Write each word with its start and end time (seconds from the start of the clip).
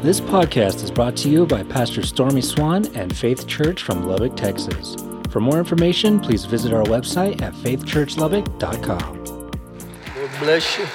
This 0.00 0.20
podcast 0.20 0.84
is 0.84 0.92
brought 0.92 1.16
to 1.16 1.28
you 1.28 1.44
by 1.44 1.64
Pastor 1.64 2.06
Stormy 2.06 2.40
Swan 2.40 2.86
and 2.94 3.14
Faith 3.14 3.48
Church 3.48 3.82
from 3.82 4.06
Lubbock, 4.06 4.36
Texas. 4.36 4.94
For 5.28 5.40
more 5.40 5.58
information, 5.58 6.20
please 6.20 6.44
visit 6.44 6.72
our 6.72 6.84
website 6.84 7.42
at 7.42 7.52
faithchurchlubbock.com. 7.54 9.24
Lord 9.24 10.30
bless 10.38 10.78
you. 10.78 10.86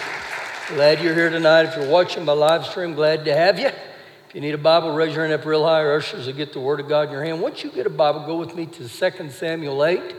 Glad 0.69 1.03
you're 1.03 1.13
here 1.13 1.29
tonight. 1.29 1.63
If 1.63 1.75
you're 1.75 1.89
watching 1.89 2.23
by 2.23 2.31
live 2.31 2.65
stream, 2.65 2.93
glad 2.93 3.25
to 3.25 3.35
have 3.35 3.59
you. 3.59 3.67
If 3.67 4.35
you 4.35 4.39
need 4.39 4.53
a 4.53 4.57
Bible, 4.57 4.95
raise 4.95 5.13
your 5.13 5.27
hand 5.27 5.37
up 5.37 5.45
real 5.45 5.65
high. 5.65 5.81
Our 5.81 5.97
ushers 5.97 6.25
will 6.27 6.33
get 6.33 6.53
the 6.53 6.61
Word 6.61 6.79
of 6.79 6.87
God 6.87 7.07
in 7.07 7.11
your 7.11 7.25
hand. 7.25 7.41
Once 7.41 7.61
you 7.61 7.71
get 7.71 7.85
a 7.85 7.89
Bible, 7.89 8.25
go 8.25 8.37
with 8.37 8.55
me 8.55 8.67
to 8.67 8.87
2 8.87 9.29
Samuel 9.31 9.83
8. 9.83 10.15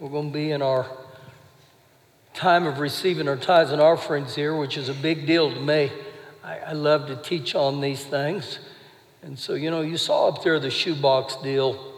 We're 0.00 0.08
going 0.08 0.32
to 0.32 0.34
be 0.34 0.50
in 0.50 0.60
our 0.60 0.88
time 2.34 2.66
of 2.66 2.80
receiving 2.80 3.28
our 3.28 3.36
tithes 3.36 3.70
and 3.70 3.80
offerings 3.80 4.34
here, 4.34 4.56
which 4.56 4.76
is 4.76 4.88
a 4.88 4.94
big 4.94 5.24
deal 5.24 5.54
to 5.54 5.60
me. 5.60 5.92
I, 6.44 6.58
I 6.58 6.72
love 6.72 7.06
to 7.06 7.16
teach 7.16 7.54
on 7.54 7.80
these 7.80 8.04
things. 8.04 8.58
And 9.22 9.38
so, 9.38 9.54
you 9.54 9.70
know, 9.70 9.80
you 9.80 9.96
saw 9.96 10.28
up 10.28 10.44
there 10.44 10.60
the 10.60 10.70
shoebox 10.70 11.36
deal. 11.36 11.92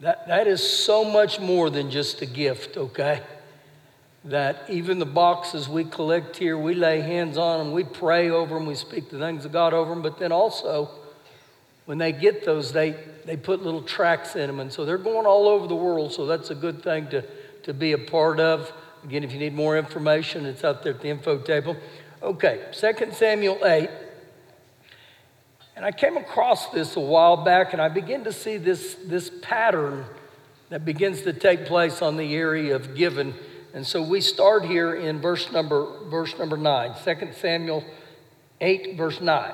That, 0.00 0.26
that 0.26 0.48
is 0.48 0.60
so 0.60 1.04
much 1.04 1.38
more 1.38 1.70
than 1.70 1.90
just 1.90 2.20
a 2.20 2.26
gift, 2.26 2.76
okay? 2.76 3.22
That 4.24 4.64
even 4.68 4.98
the 4.98 5.06
boxes 5.06 5.68
we 5.68 5.84
collect 5.84 6.36
here, 6.36 6.58
we 6.58 6.74
lay 6.74 7.00
hands 7.00 7.38
on 7.38 7.60
them, 7.60 7.72
we 7.72 7.84
pray 7.84 8.30
over 8.30 8.56
them, 8.56 8.66
we 8.66 8.74
speak 8.74 9.10
the 9.10 9.18
things 9.18 9.44
of 9.44 9.52
God 9.52 9.72
over 9.72 9.90
them, 9.90 10.02
but 10.02 10.18
then 10.18 10.32
also, 10.32 10.90
when 11.84 11.98
they 11.98 12.10
get 12.10 12.44
those, 12.44 12.72
they, 12.72 12.96
they 13.24 13.36
put 13.36 13.62
little 13.62 13.82
tracks 13.82 14.34
in 14.34 14.48
them. 14.48 14.58
And 14.58 14.72
so 14.72 14.84
they're 14.84 14.98
going 14.98 15.26
all 15.26 15.46
over 15.46 15.68
the 15.68 15.76
world, 15.76 16.12
so 16.12 16.26
that's 16.26 16.50
a 16.50 16.54
good 16.54 16.82
thing 16.82 17.06
to, 17.08 17.22
to 17.62 17.72
be 17.72 17.92
a 17.92 17.98
part 17.98 18.40
of. 18.40 18.72
Again, 19.04 19.22
if 19.22 19.32
you 19.32 19.38
need 19.38 19.54
more 19.54 19.78
information, 19.78 20.46
it's 20.46 20.64
out 20.64 20.82
there 20.82 20.94
at 20.94 21.02
the 21.02 21.08
info 21.08 21.38
table. 21.38 21.76
Okay, 22.24 22.64
2 22.72 23.12
Samuel 23.12 23.58
8. 23.62 23.90
And 25.76 25.84
I 25.84 25.92
came 25.92 26.16
across 26.16 26.70
this 26.70 26.96
a 26.96 27.00
while 27.00 27.44
back, 27.44 27.74
and 27.74 27.82
I 27.82 27.90
begin 27.90 28.24
to 28.24 28.32
see 28.32 28.56
this, 28.56 28.96
this 29.04 29.30
pattern 29.42 30.06
that 30.70 30.86
begins 30.86 31.20
to 31.22 31.34
take 31.34 31.66
place 31.66 32.00
on 32.00 32.16
the 32.16 32.34
area 32.34 32.74
of 32.76 32.94
giving. 32.94 33.34
And 33.74 33.86
so 33.86 34.00
we 34.00 34.22
start 34.22 34.64
here 34.64 34.94
in 34.94 35.20
verse 35.20 35.52
number, 35.52 36.08
verse 36.08 36.38
number 36.38 36.56
9, 36.56 36.94
2 37.04 37.32
Samuel 37.38 37.84
8, 38.58 38.96
verse 38.96 39.20
9. 39.20 39.52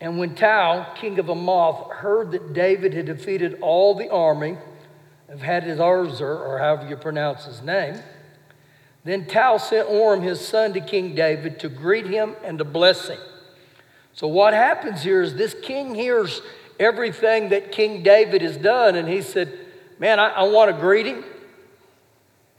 And 0.00 0.18
when 0.18 0.34
Tou, 0.34 0.86
king 0.94 1.18
of 1.18 1.26
Hamath, 1.26 1.90
heard 1.90 2.30
that 2.30 2.54
David 2.54 2.94
had 2.94 3.04
defeated 3.04 3.58
all 3.60 3.94
the 3.94 4.08
army 4.08 4.56
of 5.28 5.40
Hadadezer, 5.40 6.22
or 6.22 6.58
however 6.58 6.88
you 6.88 6.96
pronounce 6.96 7.44
his 7.44 7.60
name, 7.60 8.02
then 9.04 9.26
Tal 9.26 9.58
sent 9.58 9.88
Orm, 9.88 10.22
his 10.22 10.40
son, 10.40 10.72
to 10.74 10.80
King 10.80 11.14
David 11.14 11.58
to 11.60 11.68
greet 11.68 12.06
him 12.06 12.36
and 12.44 12.58
to 12.58 12.64
bless 12.64 13.08
him. 13.08 13.18
So, 14.12 14.28
what 14.28 14.54
happens 14.54 15.02
here 15.02 15.22
is 15.22 15.34
this 15.34 15.54
king 15.62 15.94
hears 15.94 16.42
everything 16.78 17.48
that 17.48 17.72
King 17.72 18.02
David 18.02 18.42
has 18.42 18.56
done, 18.56 18.94
and 18.94 19.08
he 19.08 19.22
said, 19.22 19.58
Man, 19.98 20.20
I, 20.20 20.28
I 20.28 20.42
want 20.42 20.70
to 20.70 20.80
greet 20.80 21.06
him 21.06 21.24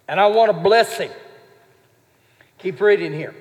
and 0.08 0.20
I 0.20 0.28
want 0.28 0.52
to 0.52 0.58
bless 0.58 0.98
him. 0.98 1.12
Keep 2.58 2.82
reading 2.82 3.14
here. 3.14 3.36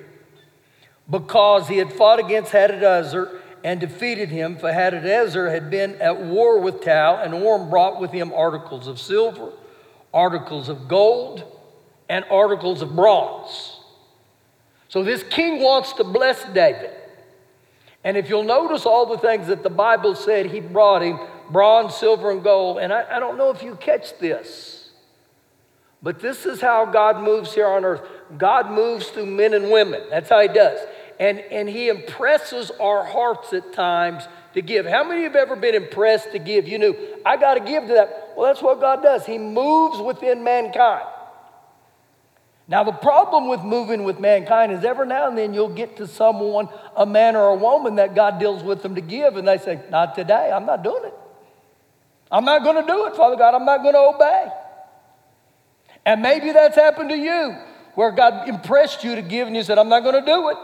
Because 1.09 1.67
he 1.67 1.77
had 1.77 1.91
fought 1.93 2.19
against 2.19 2.51
Hadadezer 2.51 3.39
and 3.63 3.79
defeated 3.79 4.29
him, 4.29 4.57
for 4.57 4.71
Hadadezer 4.71 5.51
had 5.51 5.69
been 5.69 6.01
at 6.01 6.19
war 6.19 6.59
with 6.59 6.81
Tal, 6.81 7.17
and 7.17 7.33
Orm 7.33 7.69
brought 7.69 7.99
with 7.99 8.11
him 8.11 8.33
articles 8.33 8.87
of 8.87 8.99
silver, 8.99 9.51
articles 10.13 10.69
of 10.69 10.87
gold, 10.87 11.43
and 12.09 12.25
articles 12.29 12.81
of 12.81 12.95
bronze. 12.95 13.79
So 14.89 15.03
this 15.03 15.23
king 15.23 15.61
wants 15.61 15.93
to 15.93 16.03
bless 16.03 16.43
David. 16.53 16.91
And 18.03 18.17
if 18.17 18.29
you'll 18.29 18.43
notice 18.43 18.85
all 18.85 19.05
the 19.05 19.17
things 19.17 19.47
that 19.47 19.63
the 19.63 19.69
Bible 19.69 20.13
said 20.13 20.47
he 20.47 20.59
brought 20.59 21.01
him 21.01 21.17
bronze, 21.49 21.95
silver, 21.95 22.31
and 22.31 22.43
gold. 22.43 22.79
And 22.79 22.91
I, 22.91 23.17
I 23.17 23.19
don't 23.19 23.37
know 23.37 23.49
if 23.49 23.63
you 23.63 23.75
catch 23.75 24.17
this, 24.19 24.91
but 26.01 26.19
this 26.19 26.45
is 26.45 26.61
how 26.61 26.85
God 26.85 27.23
moves 27.23 27.53
here 27.53 27.67
on 27.67 27.85
earth. 27.85 28.01
God 28.37 28.71
moves 28.71 29.07
through 29.09 29.27
men 29.27 29.53
and 29.53 29.71
women. 29.71 30.01
That's 30.09 30.29
how 30.29 30.41
he 30.41 30.47
does. 30.47 30.79
And, 31.19 31.39
and 31.39 31.69
he 31.69 31.89
impresses 31.89 32.71
our 32.79 33.05
hearts 33.05 33.53
at 33.53 33.71
times 33.71 34.27
to 34.53 34.61
give. 34.61 34.85
How 34.85 35.03
many 35.03 35.25
of 35.25 35.33
you 35.33 35.39
have 35.39 35.49
ever 35.49 35.55
been 35.55 35.75
impressed 35.75 36.31
to 36.31 36.39
give? 36.39 36.67
You 36.67 36.79
knew, 36.79 36.95
I 37.25 37.37
got 37.37 37.53
to 37.53 37.59
give 37.59 37.83
to 37.87 37.93
that. 37.93 38.33
Well, 38.35 38.47
that's 38.47 38.61
what 38.61 38.79
God 38.79 39.03
does. 39.03 39.25
He 39.25 39.37
moves 39.37 39.99
within 39.99 40.43
mankind. 40.43 41.05
Now, 42.67 42.83
the 42.83 42.93
problem 42.93 43.49
with 43.49 43.61
moving 43.61 44.03
with 44.03 44.19
mankind 44.19 44.71
is 44.71 44.85
every 44.85 45.05
now 45.05 45.27
and 45.27 45.37
then 45.37 45.53
you'll 45.53 45.73
get 45.73 45.97
to 45.97 46.07
someone, 46.07 46.69
a 46.95 47.05
man 47.05 47.35
or 47.35 47.49
a 47.49 47.55
woman, 47.55 47.95
that 47.95 48.15
God 48.15 48.39
deals 48.39 48.63
with 48.63 48.81
them 48.81 48.95
to 48.95 49.01
give, 49.01 49.35
and 49.35 49.47
they 49.47 49.57
say, 49.57 49.81
Not 49.89 50.15
today, 50.15 50.51
I'm 50.51 50.65
not 50.65 50.81
doing 50.81 51.03
it. 51.03 51.13
I'm 52.31 52.45
not 52.45 52.63
going 52.63 52.77
to 52.77 52.87
do 52.87 53.05
it, 53.07 53.15
Father 53.15 53.35
God, 53.35 53.53
I'm 53.53 53.65
not 53.65 53.83
going 53.83 53.93
to 53.93 53.99
obey. 53.99 54.47
And 56.05 56.21
maybe 56.21 56.51
that's 56.51 56.75
happened 56.75 57.09
to 57.09 57.17
you, 57.17 57.55
where 57.95 58.11
God 58.11 58.47
impressed 58.47 59.03
you 59.03 59.15
to 59.15 59.21
give, 59.21 59.47
and 59.47 59.55
you 59.55 59.63
said, 59.63 59.77
I'm 59.77 59.89
not 59.89 60.01
going 60.03 60.23
to 60.23 60.25
do 60.25 60.49
it. 60.49 60.57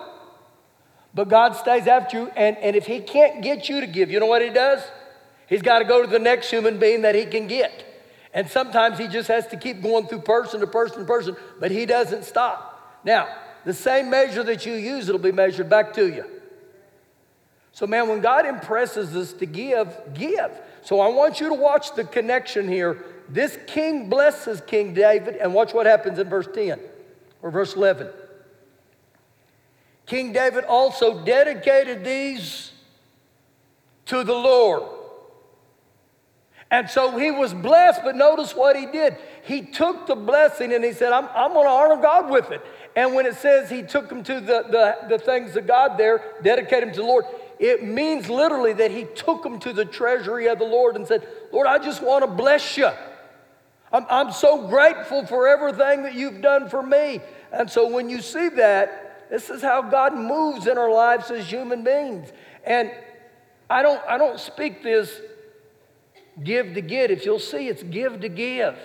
But 1.14 1.28
God 1.28 1.56
stays 1.56 1.86
after 1.86 2.18
you, 2.18 2.32
and, 2.36 2.58
and 2.58 2.76
if 2.78 2.86
He 2.86 3.02
can't 3.02 3.42
get 3.42 3.68
you 3.68 3.82
to 3.82 3.88
give, 3.88 4.10
you 4.10 4.22
know 4.22 4.26
what 4.26 4.42
He 4.42 4.50
does? 4.50 4.82
He's 5.48 5.62
got 5.62 5.80
to 5.80 5.86
go 5.86 6.02
to 6.02 6.08
the 6.08 6.20
next 6.20 6.50
human 6.50 6.80
being 6.80 7.02
that 7.02 7.14
He 7.14 7.26
can 7.26 7.48
get. 7.48 7.86
And 8.34 8.50
sometimes 8.50 8.98
he 8.98 9.08
just 9.08 9.28
has 9.28 9.48
to 9.48 9.58
keep 9.58 9.82
going 9.82 10.08
through 10.08 10.22
person 10.22 10.60
to 10.60 10.68
person 10.68 11.00
to 11.00 11.06
person, 11.06 11.36
but 11.60 11.72
he 11.72 11.86
doesn't 11.86 12.26
stop. 12.26 13.00
Now, 13.04 13.28
the 13.66 13.74
same 13.74 14.10
measure 14.10 14.44
that 14.44 14.66
you 14.66 14.74
use, 14.74 15.10
it'll 15.10 15.20
be 15.20 15.32
measured 15.32 15.70
back 15.70 15.94
to 15.94 16.08
you. 16.08 16.26
So, 17.72 17.88
man, 17.88 18.08
when 18.08 18.22
God 18.22 18.46
impresses 18.46 19.16
us 19.16 19.34
to 19.34 19.46
give, 19.46 19.96
give. 20.14 20.52
So, 20.82 21.00
I 21.00 21.08
want 21.08 21.40
you 21.40 21.50
to 21.50 21.56
watch 21.56 21.96
the 21.96 22.04
connection 22.04 22.68
here. 22.68 23.04
This 23.30 23.58
king 23.68 24.10
blesses 24.10 24.62
King 24.62 24.94
David, 24.94 25.36
and 25.36 25.54
watch 25.54 25.74
what 25.74 25.86
happens 25.86 26.20
in 26.20 26.30
verse 26.30 26.48
10 26.54 26.80
or 27.42 27.52
verse 27.52 27.76
11. 27.76 28.10
King 30.06 30.34
David 30.34 30.66
also 30.66 31.24
dedicated 31.24 32.04
these 32.04 32.72
to 34.08 34.24
the 34.24 34.34
Lord. 34.34 34.99
And 36.72 36.88
so 36.88 37.18
he 37.18 37.32
was 37.32 37.54
blessed, 37.54 38.02
but 38.04 38.16
notice 38.16 38.56
what 38.56 38.76
he 38.76 38.86
did. 38.86 39.18
He 39.44 39.64
took 39.64 40.06
the 40.06 40.16
blessing 40.16 40.72
and 40.72 40.84
he 40.84 40.94
said, 40.94 41.12
I'm, 41.12 41.28
I'm 41.34 41.54
going 41.54 41.66
to 41.66 41.72
honor 41.72 42.00
God 42.00 42.30
with 42.30 42.52
it. 42.52 42.62
And 42.96 43.16
when 43.16 43.26
it 43.26 43.36
says 43.36 43.70
he 43.70 43.82
took 43.82 44.12
him 44.12 44.24
to 44.24 44.36
the, 44.40 44.66
the, 44.70 44.98
the 45.10 45.18
things 45.18 45.56
of 45.56 45.66
God 45.66 45.98
there, 45.98 46.22
dedicate 46.44 46.84
him 46.84 46.92
to 46.92 46.98
the 46.98 47.08
Lord, 47.08 47.26
it 47.60 47.84
means 47.84 48.30
literally 48.30 48.74
that 48.74 48.92
he 48.92 49.06
took 49.16 49.44
him 49.44 49.60
to 49.60 49.74
the 49.74 49.84
treasury 49.84 50.48
of 50.48 50.60
the 50.60 50.66
Lord 50.66 50.96
and 50.96 51.08
said, 51.08 51.28
Lord, 51.52 51.66
I 51.66 51.80
just 51.80 52.04
want 52.04 52.24
to 52.24 52.30
bless 52.30 52.78
you. 52.78 52.90
I'm, 53.92 54.06
I'm 54.08 54.32
so 54.32 54.68
grateful 54.68 55.26
for 55.26 55.48
everything 55.48 56.04
that 56.04 56.14
you've 56.14 56.42
done 56.42 56.70
for 56.70 56.84
me. 56.84 57.22
And 57.52 57.70
so 57.70 57.90
when 57.90 58.10
you 58.10 58.22
see 58.22 58.50
that, 58.50 59.30
this 59.32 59.50
is 59.50 59.64
how 59.64 59.82
God 59.82 60.16
moves 60.16 60.68
in 60.68 60.78
our 60.78 60.92
lives 60.92 61.32
as 61.32 61.50
human 61.50 61.84
beings. 61.84 62.32
And 62.64 62.92
I 63.70 63.82
don't, 63.82 64.02
I 64.08 64.20
don't 64.20 64.40
speak 64.40 64.84
this 64.84 65.20
give 66.44 66.74
to 66.74 66.82
get. 66.82 67.12
If 67.12 67.26
you'll 67.26 67.40
see, 67.40 67.68
it's 67.68 67.84
give 67.84 68.22
to 68.22 68.30
give. 68.30 68.78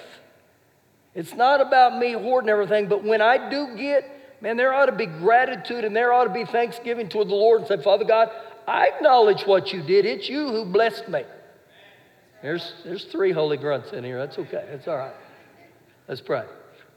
It's 1.14 1.34
not 1.34 1.60
about 1.60 1.98
me 1.98 2.12
hoarding 2.12 2.50
everything, 2.50 2.88
but 2.88 3.04
when 3.04 3.20
I 3.20 3.48
do 3.48 3.76
get, 3.76 4.10
man, 4.40 4.56
there 4.56 4.74
ought 4.74 4.86
to 4.86 4.92
be 4.92 5.06
gratitude 5.06 5.84
and 5.84 5.94
there 5.94 6.12
ought 6.12 6.24
to 6.24 6.32
be 6.32 6.44
thanksgiving 6.44 7.08
toward 7.08 7.28
the 7.28 7.34
Lord 7.34 7.60
and 7.60 7.68
say, 7.68 7.82
Father 7.82 8.04
God, 8.04 8.30
I 8.66 8.88
acknowledge 8.88 9.42
what 9.42 9.72
you 9.72 9.82
did. 9.82 10.06
It's 10.06 10.28
you 10.28 10.48
who 10.48 10.64
blessed 10.64 11.08
me. 11.08 11.22
There's, 12.42 12.74
there's 12.84 13.04
three 13.04 13.32
holy 13.32 13.56
grunts 13.56 13.92
in 13.92 14.04
here. 14.04 14.18
That's 14.18 14.38
okay. 14.38 14.66
That's 14.70 14.88
all 14.88 14.96
right. 14.96 15.14
Let's 16.08 16.20
pray. 16.20 16.44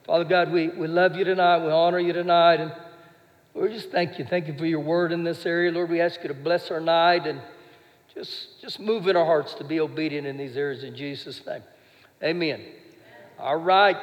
Father 0.06 0.26
God, 0.26 0.52
we, 0.52 0.70
we 0.70 0.88
love 0.88 1.16
you 1.16 1.24
tonight. 1.24 1.60
We 1.60 1.72
honor 1.72 2.00
you 2.00 2.14
tonight. 2.14 2.60
And 2.60 2.74
Lord, 3.54 3.72
just 3.72 3.92
thank 3.92 4.20
you. 4.20 4.26
Thank 4.26 4.48
you 4.48 4.58
for 4.58 4.66
your 4.66 4.80
word 4.80 5.12
in 5.12 5.24
this 5.24 5.46
area. 5.46 5.72
Lord, 5.72 5.90
we 5.90 6.02
ask 6.02 6.22
you 6.22 6.28
to 6.30 6.34
bless 6.34 6.72
our 6.72 6.80
night 6.80 7.28
and 7.28 7.42
just, 8.18 8.60
just 8.60 8.80
move 8.80 9.08
in 9.08 9.16
our 9.16 9.26
hearts 9.26 9.54
to 9.56 9.64
be 9.64 9.80
obedient 9.80 10.26
in 10.26 10.38
these 10.38 10.58
areas 10.58 10.84
in 10.84 10.96
Jesus' 10.96 11.46
name. 11.46 11.62
Amen. 12.24 12.62
All 13.38 13.58
right, 13.58 13.98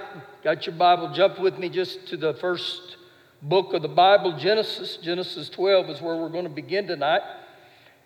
got 0.44 0.66
your 0.66 0.76
Bible. 0.76 1.12
Jump 1.12 1.40
with 1.40 1.58
me 1.58 1.68
just 1.68 2.06
to 2.08 2.16
the 2.16 2.34
first 2.34 2.96
book 3.42 3.74
of 3.74 3.82
the 3.82 3.88
Bible, 3.88 4.38
Genesis. 4.38 4.98
Genesis 5.02 5.48
12 5.48 5.90
is 5.90 6.00
where 6.00 6.16
we're 6.16 6.28
going 6.28 6.44
to 6.44 6.50
begin 6.50 6.86
tonight. 6.86 7.22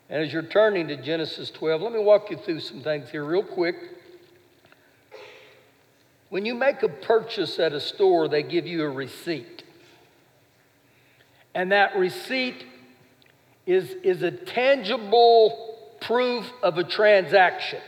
And 0.08 0.22
as 0.24 0.32
you're 0.32 0.42
turning 0.42 0.88
to 0.88 0.96
Genesis 0.96 1.50
12, 1.50 1.82
let 1.82 1.92
me 1.92 1.98
walk 1.98 2.30
you 2.30 2.38
through 2.38 2.60
some 2.60 2.80
things 2.80 3.10
here 3.10 3.24
real 3.24 3.42
quick. 3.42 3.76
When 6.30 6.46
you 6.46 6.54
make 6.54 6.82
a 6.82 6.88
purchase 6.88 7.58
at 7.58 7.74
a 7.74 7.80
store, 7.80 8.28
they 8.28 8.42
give 8.42 8.66
you 8.66 8.82
a 8.84 8.88
receipt. 8.88 9.62
And 11.54 11.72
that 11.72 11.98
receipt 11.98 12.64
is, 13.66 13.90
is 14.02 14.22
a 14.22 14.30
tangible 14.30 15.77
proof 16.00 16.50
of 16.62 16.78
a 16.78 16.84
transaction. 16.84 17.80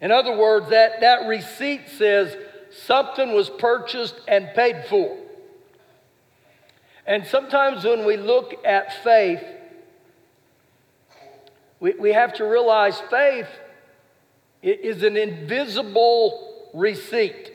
In 0.00 0.10
other 0.10 0.36
words, 0.36 0.70
that, 0.70 1.00
that 1.00 1.26
receipt 1.26 1.88
says 1.96 2.36
something 2.86 3.32
was 3.32 3.48
purchased 3.48 4.14
and 4.28 4.48
paid 4.54 4.84
for. 4.88 5.16
And 7.06 7.26
sometimes 7.26 7.84
when 7.84 8.04
we 8.06 8.16
look 8.16 8.54
at 8.64 9.02
faith, 9.04 9.42
we, 11.80 11.92
we 11.94 12.12
have 12.12 12.34
to 12.34 12.44
realize 12.44 13.00
faith 13.10 13.48
is 14.62 15.02
an 15.02 15.16
invisible 15.16 16.70
receipt. 16.72 17.52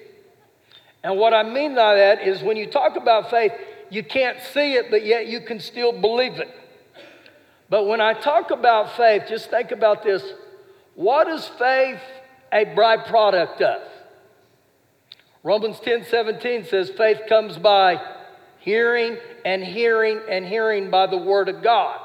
And 1.04 1.18
what 1.18 1.34
I 1.34 1.44
mean 1.44 1.76
by 1.76 1.96
that 1.96 2.28
is 2.28 2.44
when 2.44 2.58
you 2.58 2.68
talk 2.68 2.96
about 2.96 3.30
faith, 3.30 3.54
you 3.90 4.04
can't 4.04 4.40
see 4.54 4.74
it, 4.74 4.92
but 4.92 5.04
yet 5.04 5.28
you 5.28 5.42
can 5.42 5.60
still 5.60 5.92
believe 5.92 6.34
it. 6.34 6.50
But 7.70 7.86
when 7.86 8.02
I 8.02 8.14
talk 8.14 8.52
about 8.52 8.98
faith, 8.98 9.24
just 9.28 9.50
think 9.50 9.72
about 9.72 10.04
this. 10.04 10.24
What 10.96 11.28
is 11.28 11.46
faith 11.48 12.02
a 12.52 12.66
byproduct 12.66 13.62
of? 13.62 13.82
Romans 15.44 15.80
10 15.80 16.06
17 16.06 16.66
says, 16.66 16.90
faith 16.90 17.22
comes 17.30 17.58
by 17.58 18.02
hearing 18.60 19.18
and 19.46 19.64
hearing 19.64 20.20
and 20.30 20.46
hearing 20.46 20.90
by 20.90 21.08
the 21.08 21.18
Word 21.18 21.48
of 21.48 21.64
God. 21.64 22.00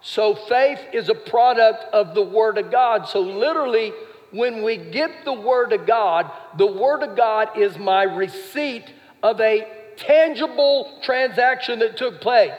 So 0.00 0.34
faith 0.34 0.80
is 0.92 1.08
a 1.08 1.14
product 1.14 1.84
of 1.92 2.14
the 2.14 2.22
Word 2.22 2.58
of 2.58 2.70
God. 2.70 3.06
So 3.06 3.20
literally, 3.20 3.92
when 4.32 4.62
we 4.62 4.76
get 4.76 5.24
the 5.24 5.32
Word 5.32 5.72
of 5.72 5.86
God, 5.86 6.30
the 6.56 6.66
Word 6.66 7.02
of 7.02 7.16
God 7.16 7.58
is 7.58 7.78
my 7.78 8.02
receipt 8.02 8.92
of 9.22 9.40
a 9.40 9.66
tangible 9.96 10.98
transaction 11.02 11.78
that 11.80 11.96
took 11.96 12.20
place. 12.20 12.52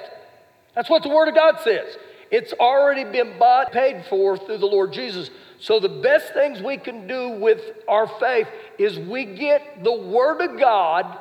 That's 0.75 0.89
what 0.89 1.03
the 1.03 1.09
Word 1.09 1.27
of 1.27 1.35
God 1.35 1.59
says. 1.61 1.97
It's 2.31 2.53
already 2.53 3.03
been 3.03 3.37
bought, 3.37 3.73
paid 3.73 4.05
for 4.09 4.37
through 4.37 4.59
the 4.59 4.65
Lord 4.65 4.93
Jesus. 4.93 5.29
So, 5.59 5.79
the 5.79 5.89
best 5.89 6.33
things 6.33 6.61
we 6.61 6.77
can 6.77 7.05
do 7.05 7.29
with 7.29 7.61
our 7.87 8.07
faith 8.19 8.47
is 8.79 8.97
we 8.97 9.25
get 9.25 9.83
the 9.83 9.93
Word 9.93 10.41
of 10.41 10.57
God 10.57 11.19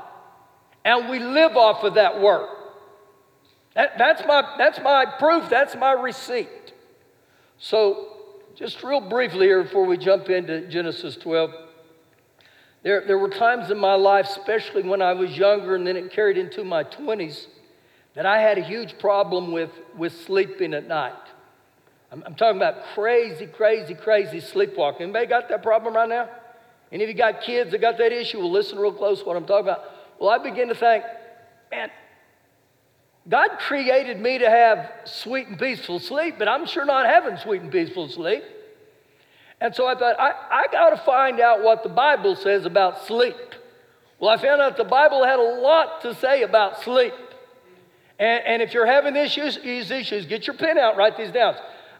and 0.84 1.10
we 1.10 1.18
live 1.18 1.56
off 1.56 1.82
of 1.82 1.94
that 1.94 2.20
Word. 2.20 2.48
That, 3.74 3.98
that's, 3.98 4.22
my, 4.26 4.54
that's 4.56 4.80
my 4.80 5.04
proof, 5.18 5.50
that's 5.50 5.74
my 5.74 5.92
receipt. 5.92 6.72
So, 7.58 8.16
just 8.54 8.82
real 8.82 9.00
briefly 9.00 9.46
here 9.46 9.62
before 9.62 9.84
we 9.84 9.96
jump 9.96 10.30
into 10.30 10.68
Genesis 10.68 11.16
12. 11.16 11.50
There, 12.82 13.04
there 13.06 13.18
were 13.18 13.28
times 13.28 13.70
in 13.70 13.78
my 13.78 13.94
life, 13.94 14.26
especially 14.26 14.82
when 14.82 15.02
I 15.02 15.12
was 15.12 15.36
younger 15.36 15.74
and 15.74 15.86
then 15.86 15.96
it 15.96 16.12
carried 16.12 16.38
into 16.38 16.64
my 16.64 16.84
20s, 16.84 17.46
that 18.14 18.26
I 18.26 18.40
had 18.40 18.58
a 18.58 18.62
huge 18.62 18.98
problem 18.98 19.52
with, 19.52 19.70
with 19.96 20.12
sleeping 20.24 20.74
at 20.74 20.86
night. 20.86 21.14
I'm, 22.10 22.22
I'm 22.26 22.34
talking 22.34 22.56
about 22.56 22.84
crazy, 22.94 23.46
crazy, 23.46 23.94
crazy 23.94 24.40
sleepwalking. 24.40 25.04
Anybody 25.04 25.26
got 25.26 25.48
that 25.48 25.62
problem 25.62 25.94
right 25.94 26.08
now? 26.08 26.28
Any 26.92 27.04
of 27.04 27.10
you 27.10 27.14
got 27.14 27.42
kids 27.42 27.70
that 27.70 27.80
got 27.80 27.98
that 27.98 28.12
issue? 28.12 28.38
Well, 28.38 28.50
listen 28.50 28.78
real 28.78 28.92
close 28.92 29.20
to 29.20 29.24
what 29.24 29.36
I'm 29.36 29.46
talking 29.46 29.68
about. 29.68 29.84
Well, 30.18 30.30
I 30.30 30.38
begin 30.38 30.68
to 30.68 30.74
think, 30.74 31.04
man, 31.70 31.90
God 33.28 33.50
created 33.58 34.18
me 34.20 34.38
to 34.38 34.50
have 34.50 34.90
sweet 35.04 35.46
and 35.46 35.58
peaceful 35.58 36.00
sleep, 36.00 36.34
but 36.38 36.48
I'm 36.48 36.66
sure 36.66 36.84
not 36.84 37.06
having 37.06 37.36
sweet 37.36 37.62
and 37.62 37.70
peaceful 37.70 38.08
sleep. 38.08 38.42
And 39.60 39.74
so 39.74 39.86
I 39.86 39.94
thought, 39.94 40.18
I, 40.18 40.32
I 40.50 40.66
got 40.72 40.90
to 40.90 40.96
find 40.96 41.38
out 41.38 41.62
what 41.62 41.82
the 41.82 41.90
Bible 41.90 42.34
says 42.34 42.64
about 42.64 43.06
sleep. 43.06 43.36
Well, 44.18 44.30
I 44.30 44.36
found 44.40 44.60
out 44.60 44.76
the 44.76 44.84
Bible 44.84 45.24
had 45.24 45.38
a 45.38 45.60
lot 45.60 46.02
to 46.02 46.14
say 46.14 46.42
about 46.42 46.82
sleep. 46.82 47.12
And, 48.20 48.44
and 48.44 48.62
if 48.62 48.74
you're 48.74 48.86
having 48.86 49.16
issues, 49.16 49.58
these 49.58 49.90
issues, 49.90 50.26
get 50.26 50.46
your 50.46 50.54
pen 50.54 50.78
out, 50.78 50.96
write 50.96 51.16
these 51.16 51.32
down. 51.32 51.56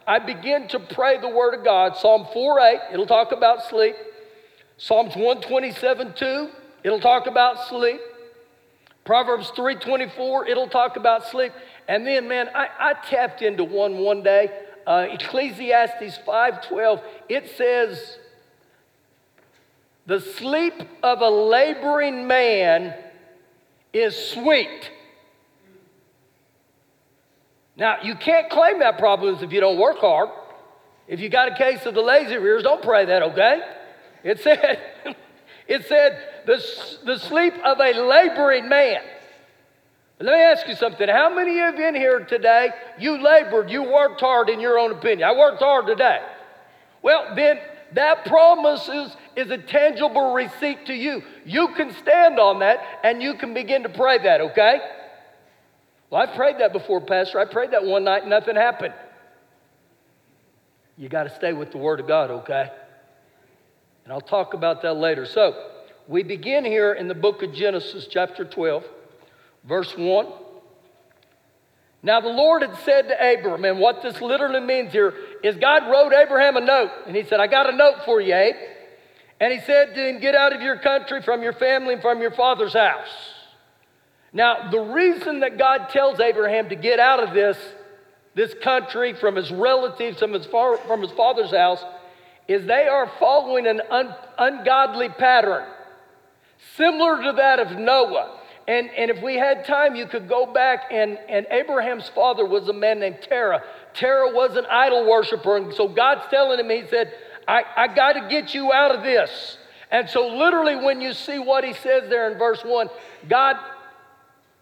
I 0.07 0.19
begin 0.19 0.67
to 0.69 0.79
pray 0.79 1.19
the 1.19 1.27
Word 1.27 1.55
of 1.55 1.65
God. 1.65 1.97
Psalm 1.97 2.27
4 2.31 2.59
8, 2.59 2.79
it'll 2.93 3.07
talk 3.07 3.31
about 3.31 3.67
sleep. 3.67 3.95
Psalms 4.77 5.15
127 5.15 6.13
2, 6.13 6.49
it'll 6.83 6.99
talk 6.99 7.25
about 7.25 7.67
sleep. 7.67 7.99
Proverbs 9.03 9.51
3:24, 9.55 10.47
it'll 10.47 10.69
talk 10.69 10.95
about 10.95 11.27
sleep. 11.27 11.51
And 11.87 12.05
then, 12.05 12.27
man, 12.27 12.49
I, 12.53 12.69
I 12.79 12.93
tapped 12.93 13.41
into 13.41 13.63
one 13.63 13.97
one 13.97 14.21
day. 14.21 14.49
Uh, 14.85 15.07
Ecclesiastes 15.09 16.19
5:12, 16.25 17.01
it 17.27 17.49
says, 17.57 18.19
"The 20.05 20.19
sleep 20.19 20.81
of 21.01 21.21
a 21.21 21.29
laboring 21.29 22.27
man 22.27 22.93
is 23.91 24.15
sweet." 24.15 24.91
Now, 27.77 27.97
you 28.03 28.15
can't 28.15 28.49
claim 28.49 28.79
that 28.79 28.97
problem 28.97 29.37
if 29.41 29.51
you 29.51 29.61
don't 29.61 29.79
work 29.79 29.99
hard. 29.99 30.29
If 31.07 31.19
you 31.19 31.29
got 31.29 31.51
a 31.51 31.55
case 31.55 31.85
of 31.85 31.93
the 31.93 32.01
lazy 32.01 32.37
rears, 32.37 32.63
don't 32.63 32.81
pray 32.81 33.05
that, 33.05 33.23
okay? 33.23 33.61
It 34.23 34.39
said, 34.39 34.79
it 35.67 35.85
said, 35.87 36.19
the, 36.45 36.63
the 37.05 37.17
sleep 37.19 37.53
of 37.63 37.79
a 37.79 37.93
laboring 37.93 38.69
man. 38.69 39.01
Let 40.19 40.37
me 40.37 40.43
ask 40.43 40.67
you 40.67 40.75
something. 40.75 41.09
How 41.09 41.33
many 41.33 41.59
of 41.59 41.75
you 41.79 41.87
in 41.87 41.95
here 41.95 42.19
today, 42.19 42.69
you 42.99 43.21
labored, 43.21 43.71
you 43.71 43.83
worked 43.83 44.21
hard 44.21 44.49
in 44.49 44.59
your 44.59 44.77
own 44.77 44.91
opinion? 44.91 45.27
I 45.27 45.35
worked 45.35 45.59
hard 45.59 45.87
today. 45.87 46.21
Well, 47.01 47.33
then 47.35 47.57
that 47.93 48.25
promise 48.25 48.87
is, 48.87 49.15
is 49.35 49.49
a 49.49 49.57
tangible 49.57 50.33
receipt 50.33 50.85
to 50.85 50.93
you. 50.93 51.23
You 51.45 51.69
can 51.69 51.91
stand 51.93 52.39
on 52.39 52.59
that 52.59 52.79
and 53.03 53.21
you 53.21 53.33
can 53.33 53.53
begin 53.53 53.83
to 53.83 53.89
pray 53.89 54.19
that, 54.19 54.41
okay? 54.41 54.79
Well, 56.11 56.21
I've 56.21 56.35
prayed 56.35 56.59
that 56.59 56.73
before, 56.73 56.99
Pastor. 56.99 57.39
I 57.39 57.45
prayed 57.45 57.71
that 57.71 57.85
one 57.85 58.03
night 58.03 58.27
nothing 58.27 58.55
happened. 58.55 58.93
You 60.97 61.07
got 61.09 61.23
to 61.23 61.33
stay 61.35 61.53
with 61.53 61.71
the 61.71 61.77
Word 61.77 62.01
of 62.01 62.07
God, 62.07 62.29
okay? 62.29 62.69
And 64.03 64.13
I'll 64.13 64.19
talk 64.19 64.53
about 64.53 64.81
that 64.81 64.95
later. 64.95 65.25
So, 65.25 65.69
we 66.07 66.23
begin 66.23 66.65
here 66.65 66.93
in 66.93 67.07
the 67.07 67.15
book 67.15 67.41
of 67.43 67.53
Genesis, 67.53 68.07
chapter 68.09 68.43
12, 68.43 68.83
verse 69.63 69.95
1. 69.97 70.27
Now, 72.03 72.19
the 72.19 72.29
Lord 72.29 72.63
had 72.63 72.75
said 72.79 73.07
to 73.07 73.33
Abram, 73.33 73.63
and 73.63 73.79
what 73.79 74.01
this 74.01 74.19
literally 74.19 74.59
means 74.59 74.91
here 74.91 75.13
is 75.43 75.55
God 75.55 75.89
wrote 75.89 76.11
Abraham 76.11 76.57
a 76.57 76.61
note, 76.61 76.91
and 77.07 77.15
he 77.15 77.23
said, 77.23 77.39
I 77.39 77.47
got 77.47 77.71
a 77.71 77.75
note 77.75 78.03
for 78.03 78.19
you, 78.19 78.35
Abe. 78.35 78.55
And 79.39 79.53
he 79.53 79.59
said 79.61 79.95
to 79.95 80.09
him, 80.09 80.19
Get 80.19 80.35
out 80.35 80.53
of 80.53 80.61
your 80.61 80.77
country, 80.77 81.21
from 81.21 81.41
your 81.41 81.53
family, 81.53 81.93
and 81.93 82.01
from 82.01 82.21
your 82.21 82.31
father's 82.31 82.73
house. 82.73 83.07
Now, 84.33 84.69
the 84.69 84.79
reason 84.79 85.41
that 85.41 85.57
God 85.57 85.89
tells 85.89 86.19
Abraham 86.19 86.69
to 86.69 86.75
get 86.75 86.99
out 86.99 87.21
of 87.21 87.33
this, 87.33 87.57
this 88.33 88.53
country, 88.63 89.13
from 89.13 89.35
his 89.35 89.51
relatives, 89.51 90.19
from 90.19 90.33
his, 90.33 90.45
far, 90.45 90.77
from 90.77 91.01
his 91.01 91.11
father's 91.11 91.51
house, 91.51 91.83
is 92.47 92.65
they 92.65 92.87
are 92.87 93.11
following 93.19 93.67
an 93.67 93.81
un, 93.89 94.15
ungodly 94.37 95.09
pattern, 95.09 95.65
similar 96.77 97.21
to 97.23 97.33
that 97.33 97.59
of 97.59 97.77
Noah. 97.77 98.37
And, 98.67 98.89
and 98.91 99.11
if 99.11 99.21
we 99.21 99.35
had 99.35 99.65
time, 99.65 99.95
you 99.95 100.05
could 100.05 100.29
go 100.29 100.45
back, 100.45 100.85
and, 100.91 101.17
and 101.27 101.45
Abraham's 101.49 102.07
father 102.09 102.45
was 102.45 102.69
a 102.69 102.73
man 102.73 102.99
named 102.99 103.17
Terah. 103.21 103.63
Terah 103.93 104.33
was 104.33 104.55
an 104.55 104.65
idol 104.69 105.09
worshiper, 105.09 105.57
and 105.57 105.73
so 105.73 105.87
God's 105.87 106.21
telling 106.29 106.59
him, 106.59 106.69
He 106.69 106.87
said, 106.87 107.13
I, 107.47 107.63
I 107.75 107.87
got 107.93 108.13
to 108.13 108.27
get 108.29 108.53
you 108.53 108.71
out 108.71 108.95
of 108.95 109.03
this. 109.03 109.57
And 109.89 110.09
so, 110.09 110.27
literally, 110.27 110.77
when 110.77 111.01
you 111.01 111.13
see 111.13 111.37
what 111.37 111.65
he 111.65 111.73
says 111.73 112.09
there 112.09 112.31
in 112.31 112.37
verse 112.37 112.61
1, 112.63 112.89
God, 113.27 113.57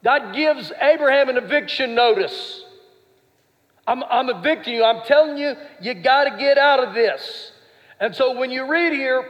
God 0.04 0.34
gives 0.34 0.72
Abraham 0.82 1.30
an 1.30 1.38
eviction 1.38 1.94
notice. 1.94 2.64
I'm, 3.86 4.04
I'm 4.04 4.30
evicting 4.30 4.76
you. 4.76 4.84
I'm 4.84 5.04
telling 5.06 5.38
you, 5.38 5.56
you 5.82 5.94
got 5.96 6.26
to 6.26 6.38
get 6.38 6.58
out 6.58 6.84
of 6.84 6.94
this. 6.94 7.52
And 8.00 8.16
so 8.16 8.38
when 8.38 8.52
you 8.52 8.70
read 8.70 8.94
here, 8.94 9.26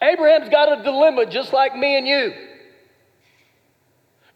Abraham's 0.00 0.48
got 0.50 0.78
a 0.78 0.82
dilemma 0.82 1.26
just 1.26 1.52
like 1.52 1.74
me 1.74 1.96
and 1.96 2.06
you. 2.06 2.32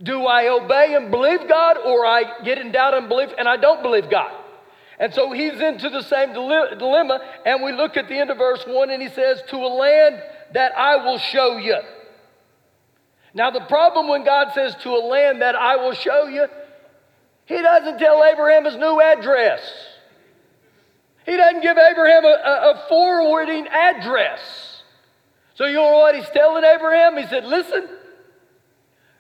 Do 0.03 0.27
I 0.27 0.49
obey 0.49 0.95
and 0.97 1.13
believe 1.13 1.49
God, 1.49 1.77
or 1.85 2.05
I 2.05 2.43
get 2.45 2.59
in 2.59 2.73
doubt 2.73 2.95
and 2.95 3.09
belief 3.09 3.31
and 3.39 3.49
I 3.49 3.57
don't 3.57 3.83
believe 3.83 4.11
God? 4.11 4.33
And 4.99 5.13
so 5.15 5.33
he's 5.33 5.61
into 5.61 5.91
the 5.91 6.03
same 6.03 6.33
dilemma. 6.33 7.21
And 7.47 7.63
we 7.63 7.73
look 7.73 7.97
at 7.97 8.09
the 8.09 8.19
end 8.19 8.31
of 8.31 8.39
verse 8.39 8.65
1 8.67 8.91
and 8.91 9.03
he 9.03 9.09
says, 9.09 9.43
To 9.51 9.57
a 9.57 9.69
land 9.69 10.21
that 10.55 10.77
I 10.77 10.97
will 10.97 11.19
show 11.19 11.57
you. 11.57 11.77
Now, 13.35 13.51
the 13.51 13.61
problem 13.61 14.09
when 14.09 14.25
God 14.25 14.53
says 14.55 14.75
to 14.83 14.91
a 14.91 15.03
land 15.07 15.41
that 15.41 15.55
I 15.55 15.77
will 15.77 15.95
show 15.95 16.27
you, 16.27 16.47
he 17.47 17.61
doesn't 17.61 17.99
tell 17.99 18.23
Abraham 18.25 18.65
his 18.65 18.77
new 18.77 19.01
address. 19.01 19.61
He 21.25 21.37
doesn't 21.37 21.63
give 21.63 21.77
Abraham 21.79 22.25
a, 22.25 22.29
a, 22.29 22.85
forwarding 22.89 23.67
address. 23.69 24.41
So, 25.55 25.67
you 25.67 25.75
know 25.75 25.99
what 25.99 26.15
he's 26.15 26.29
telling 26.31 26.65
Abraham? 26.65 27.17
He 27.17 27.27
said, 27.27 27.45
Listen, 27.45 27.89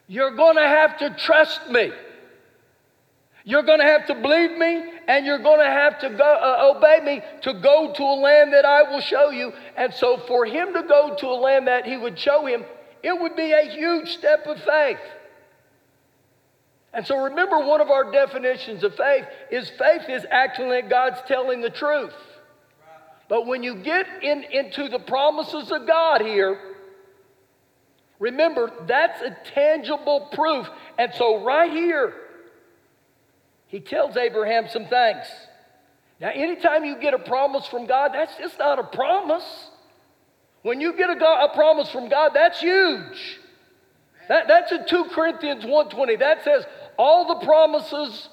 you're 0.08 0.34
going 0.34 0.56
to 0.56 0.66
have 0.66 0.98
to 0.98 1.10
trust 1.10 1.68
me. 1.70 1.92
You're 3.44 3.62
going 3.62 3.80
to 3.80 3.86
have 3.86 4.06
to 4.06 4.14
believe 4.14 4.56
me, 4.56 4.84
and 5.08 5.26
you're 5.26 5.38
going 5.38 5.58
to 5.58 5.66
have 5.66 5.98
to 6.00 6.10
go, 6.10 6.24
uh, 6.24 6.74
obey 6.76 7.00
me 7.04 7.22
to 7.42 7.54
go 7.54 7.92
to 7.92 8.02
a 8.02 8.16
land 8.20 8.52
that 8.52 8.64
I 8.64 8.82
will 8.82 9.00
show 9.00 9.30
you. 9.30 9.52
And 9.76 9.92
so, 9.94 10.18
for 10.28 10.44
him 10.44 10.72
to 10.74 10.82
go 10.82 11.16
to 11.16 11.26
a 11.26 11.38
land 11.38 11.66
that 11.66 11.84
he 11.86 11.96
would 11.96 12.18
show 12.18 12.46
him, 12.46 12.64
it 13.02 13.20
would 13.20 13.36
be 13.36 13.52
a 13.52 13.62
huge 13.62 14.10
step 14.10 14.46
of 14.46 14.62
faith. 14.62 15.00
And 16.94 17.06
so 17.06 17.24
remember, 17.24 17.58
one 17.58 17.80
of 17.80 17.90
our 17.90 18.12
definitions 18.12 18.84
of 18.84 18.94
faith 18.94 19.24
is 19.50 19.70
faith 19.70 20.02
is 20.08 20.26
acting 20.30 20.68
like 20.68 20.90
God's 20.90 21.20
telling 21.26 21.62
the 21.62 21.70
truth. 21.70 22.14
But 23.28 23.46
when 23.46 23.62
you 23.62 23.76
get 23.76 24.06
in, 24.22 24.44
into 24.44 24.88
the 24.88 24.98
promises 24.98 25.72
of 25.72 25.86
God 25.86 26.20
here, 26.20 26.58
remember, 28.18 28.70
that's 28.86 29.22
a 29.22 29.34
tangible 29.54 30.28
proof. 30.32 30.68
And 30.98 31.12
so, 31.14 31.42
right 31.42 31.72
here, 31.72 32.12
he 33.68 33.80
tells 33.80 34.18
Abraham 34.18 34.68
some 34.68 34.86
things. 34.86 35.24
Now, 36.20 36.28
anytime 36.28 36.84
you 36.84 36.98
get 37.00 37.14
a 37.14 37.18
promise 37.18 37.66
from 37.66 37.86
God, 37.86 38.10
that's 38.12 38.36
just 38.36 38.58
not 38.58 38.78
a 38.78 38.84
promise. 38.84 39.70
When 40.62 40.80
you 40.80 40.96
get 40.96 41.10
a, 41.10 41.16
God, 41.16 41.50
a 41.50 41.54
promise 41.54 41.90
from 41.90 42.08
God, 42.08 42.32
that's 42.34 42.60
huge. 42.60 43.40
That, 44.28 44.46
that's 44.48 44.72
in 44.72 44.86
2 44.86 45.04
Corinthians 45.10 45.64
1.20. 45.64 46.18
That 46.20 46.44
says, 46.44 46.64
all 46.96 47.26
the 47.26 47.44
promises 47.44 48.28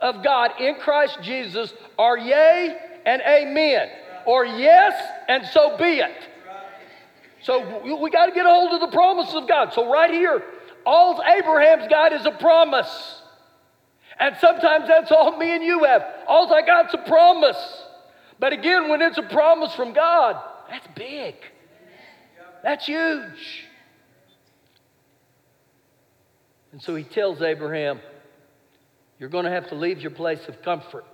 of 0.00 0.22
God 0.24 0.52
in 0.60 0.76
Christ 0.76 1.18
Jesus 1.22 1.72
are 1.98 2.16
yea 2.16 2.76
and 3.04 3.22
amen. 3.22 3.88
Or 4.26 4.44
yes, 4.46 4.94
and 5.28 5.46
so 5.46 5.76
be 5.76 5.98
it. 5.98 6.28
So 7.42 7.82
we, 8.00 8.10
got 8.10 8.26
to 8.26 8.32
get 8.32 8.46
a 8.46 8.48
hold 8.48 8.72
of 8.72 8.80
the 8.80 8.94
promises 8.96 9.34
of 9.34 9.46
God. 9.46 9.74
So 9.74 9.92
right 9.92 10.10
here, 10.10 10.42
all 10.86 11.22
Abraham's 11.22 11.88
got 11.88 12.14
is 12.14 12.24
a 12.24 12.30
promise. 12.30 13.20
And 14.18 14.34
sometimes 14.40 14.88
that's 14.88 15.12
all 15.12 15.36
me 15.36 15.54
and 15.54 15.62
you 15.62 15.84
have. 15.84 16.02
All 16.26 16.52
I 16.52 16.62
got's 16.62 16.94
a 16.94 16.98
promise. 16.98 17.82
But 18.38 18.54
again, 18.54 18.88
when 18.88 19.02
it's 19.02 19.18
a 19.18 19.22
promise 19.22 19.74
from 19.74 19.92
God, 19.92 20.40
that's 20.70 20.86
big. 20.94 21.34
That's 22.64 22.86
huge. 22.86 23.66
And 26.72 26.82
so 26.82 26.94
he 26.94 27.04
tells 27.04 27.42
Abraham, 27.42 28.00
You're 29.18 29.28
going 29.28 29.44
to 29.44 29.50
have 29.50 29.68
to 29.68 29.74
leave 29.74 30.00
your 30.00 30.10
place 30.10 30.40
of 30.48 30.62
comfort. 30.62 31.04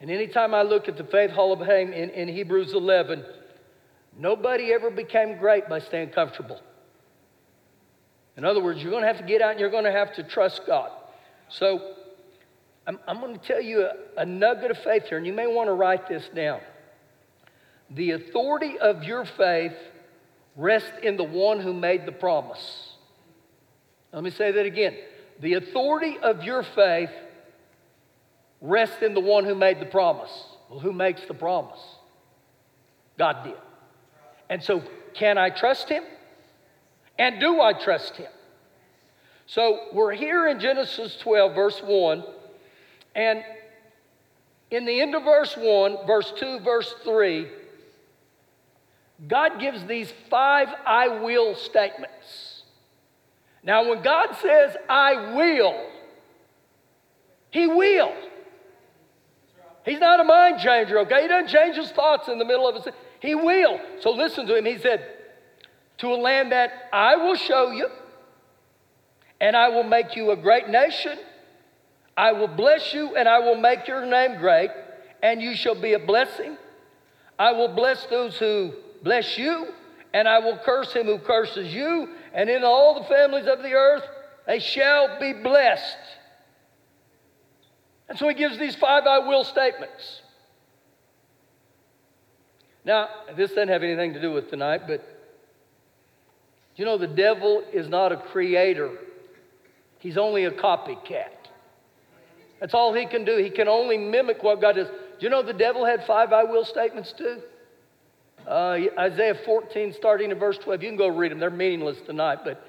And 0.00 0.10
anytime 0.10 0.54
I 0.54 0.62
look 0.62 0.88
at 0.88 0.96
the 0.96 1.04
faith 1.04 1.32
hall 1.32 1.52
of 1.52 1.66
fame 1.66 1.92
in, 1.92 2.08
in 2.10 2.28
Hebrews 2.28 2.72
11, 2.72 3.24
nobody 4.18 4.72
ever 4.72 4.90
became 4.90 5.36
great 5.36 5.68
by 5.68 5.80
staying 5.80 6.10
comfortable. 6.10 6.60
In 8.38 8.44
other 8.44 8.62
words, 8.62 8.80
you're 8.80 8.92
going 8.92 9.02
to 9.02 9.08
have 9.08 9.18
to 9.18 9.24
get 9.24 9.42
out 9.42 9.50
and 9.50 9.60
you're 9.60 9.70
going 9.70 9.84
to 9.84 9.92
have 9.92 10.14
to 10.14 10.22
trust 10.22 10.62
God. 10.66 10.90
So 11.50 11.94
I'm, 12.86 12.98
I'm 13.06 13.20
going 13.20 13.38
to 13.38 13.46
tell 13.46 13.60
you 13.60 13.82
a, 13.82 14.22
a 14.22 14.24
nugget 14.24 14.70
of 14.70 14.78
faith 14.78 15.04
here, 15.08 15.18
and 15.18 15.26
you 15.26 15.34
may 15.34 15.46
want 15.46 15.68
to 15.68 15.74
write 15.74 16.08
this 16.08 16.26
down. 16.34 16.60
The 17.90 18.12
authority 18.12 18.78
of 18.78 19.04
your 19.04 19.24
faith 19.24 19.76
rests 20.56 20.92
in 21.02 21.16
the 21.16 21.24
one 21.24 21.60
who 21.60 21.72
made 21.72 22.06
the 22.06 22.12
promise. 22.12 22.92
Let 24.12 24.22
me 24.22 24.30
say 24.30 24.52
that 24.52 24.66
again. 24.66 24.94
The 25.40 25.54
authority 25.54 26.18
of 26.22 26.42
your 26.42 26.62
faith 26.62 27.10
rests 28.60 29.02
in 29.02 29.14
the 29.14 29.20
one 29.20 29.44
who 29.44 29.54
made 29.54 29.80
the 29.80 29.86
promise. 29.86 30.30
Well, 30.68 30.80
who 30.80 30.92
makes 30.92 31.22
the 31.26 31.34
promise? 31.34 31.80
God 33.18 33.44
did. 33.44 33.54
And 34.50 34.62
so, 34.62 34.82
can 35.14 35.38
I 35.38 35.50
trust 35.50 35.88
him? 35.88 36.02
And 37.18 37.40
do 37.40 37.60
I 37.60 37.72
trust 37.72 38.16
him? 38.16 38.30
So 39.46 39.86
we're 39.92 40.12
here 40.12 40.46
in 40.46 40.60
Genesis 40.60 41.16
12, 41.16 41.54
verse 41.54 41.80
1, 41.82 42.22
and 43.14 43.42
in 44.70 44.84
the 44.84 45.00
end 45.00 45.14
of 45.14 45.24
verse 45.24 45.56
1, 45.56 46.06
verse 46.06 46.32
2, 46.36 46.60
verse 46.60 46.94
3, 47.02 47.48
God 49.26 49.60
gives 49.60 49.84
these 49.84 50.12
five 50.30 50.68
I 50.86 51.08
will 51.20 51.54
statements. 51.56 52.62
Now, 53.62 53.88
when 53.88 54.02
God 54.02 54.36
says, 54.40 54.76
I 54.88 55.34
will, 55.34 55.86
He 57.50 57.66
will. 57.66 58.14
He's 59.84 59.98
not 59.98 60.20
a 60.20 60.24
mind 60.24 60.60
changer, 60.60 60.98
okay? 61.00 61.22
He 61.22 61.28
doesn't 61.28 61.48
change 61.48 61.76
his 61.76 61.90
thoughts 61.90 62.28
in 62.28 62.38
the 62.38 62.44
middle 62.44 62.68
of 62.68 62.86
it. 62.86 62.94
He 63.20 63.34
will. 63.34 63.80
So 64.00 64.10
listen 64.10 64.46
to 64.46 64.54
him. 64.54 64.66
He 64.66 64.76
said, 64.76 65.02
To 65.98 66.08
a 66.08 66.18
land 66.18 66.52
that 66.52 66.70
I 66.92 67.16
will 67.16 67.36
show 67.36 67.70
you 67.70 67.88
and 69.40 69.56
I 69.56 69.68
will 69.68 69.84
make 69.84 70.16
you 70.16 70.30
a 70.30 70.36
great 70.36 70.68
nation. 70.68 71.18
I 72.16 72.32
will 72.32 72.48
bless 72.48 72.92
you, 72.92 73.14
and 73.14 73.28
I 73.28 73.38
will 73.38 73.56
make 73.56 73.86
your 73.86 74.04
name 74.04 74.38
great, 74.38 74.70
and 75.22 75.40
you 75.40 75.54
shall 75.54 75.80
be 75.80 75.92
a 75.92 75.98
blessing. 75.98 76.56
I 77.38 77.52
will 77.52 77.68
bless 77.68 78.04
those 78.06 78.36
who 78.36 78.72
bless 79.02 79.38
you, 79.38 79.68
and 80.12 80.28
I 80.28 80.38
will 80.38 80.58
curse 80.64 80.92
him 80.92 81.06
who 81.06 81.18
curses 81.18 81.72
you, 81.72 82.08
and 82.32 82.48
in 82.48 82.64
all 82.64 83.00
the 83.00 83.08
families 83.08 83.46
of 83.46 83.62
the 83.62 83.72
earth 83.72 84.04
they 84.46 84.58
shall 84.58 85.20
be 85.20 85.32
blessed. 85.32 85.96
And 88.08 88.18
so 88.18 88.26
he 88.28 88.34
gives 88.34 88.58
these 88.58 88.74
five 88.74 89.04
I 89.06 89.18
will 89.18 89.44
statements. 89.44 90.22
Now, 92.84 93.08
this 93.36 93.50
doesn't 93.50 93.68
have 93.68 93.82
anything 93.82 94.14
to 94.14 94.20
do 94.20 94.32
with 94.32 94.48
tonight, 94.48 94.82
but 94.86 95.06
you 96.76 96.84
know 96.84 96.96
the 96.96 97.06
devil 97.06 97.62
is 97.72 97.88
not 97.88 98.12
a 98.12 98.16
creator 98.16 98.90
He's 99.98 100.16
only 100.16 100.44
a 100.44 100.50
copycat. 100.50 101.32
That's 102.60 102.74
all 102.74 102.92
he 102.92 103.06
can 103.06 103.24
do. 103.24 103.36
He 103.36 103.50
can 103.50 103.68
only 103.68 103.98
mimic 103.98 104.42
what 104.42 104.60
God 104.60 104.76
does. 104.76 104.88
Do 104.88 105.26
you 105.26 105.30
know 105.30 105.42
the 105.42 105.52
devil 105.52 105.84
had 105.84 106.06
five 106.06 106.32
I 106.32 106.44
will 106.44 106.64
statements 106.64 107.12
too? 107.12 107.40
Uh, 108.46 108.78
Isaiah 108.98 109.34
14, 109.44 109.92
starting 109.92 110.30
in 110.30 110.38
verse 110.38 110.58
12. 110.58 110.82
You 110.82 110.88
can 110.88 110.96
go 110.96 111.08
read 111.08 111.32
them, 111.32 111.38
they're 111.38 111.50
meaningless 111.50 112.00
tonight, 112.06 112.40
but 112.44 112.64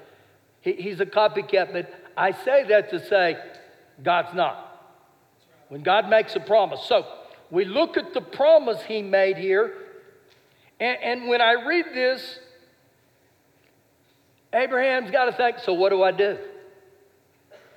he, 0.60 0.72
he's 0.72 1.00
a 1.00 1.06
copycat. 1.06 1.72
But 1.72 1.92
I 2.16 2.32
say 2.32 2.64
that 2.68 2.90
to 2.90 3.06
say, 3.06 3.36
God's 4.02 4.34
not. 4.34 4.66
When 5.68 5.82
God 5.82 6.08
makes 6.08 6.34
a 6.36 6.40
promise. 6.40 6.80
So 6.86 7.06
we 7.50 7.64
look 7.64 7.96
at 7.96 8.12
the 8.12 8.20
promise 8.20 8.82
he 8.82 9.02
made 9.02 9.36
here, 9.36 9.74
and, 10.78 10.98
and 11.02 11.28
when 11.28 11.40
I 11.40 11.52
read 11.66 11.86
this, 11.94 12.38
Abraham's 14.52 15.10
got 15.10 15.26
to 15.26 15.32
think, 15.32 15.58
so 15.60 15.72
what 15.72 15.90
do 15.90 16.02
I 16.02 16.10
do? 16.12 16.38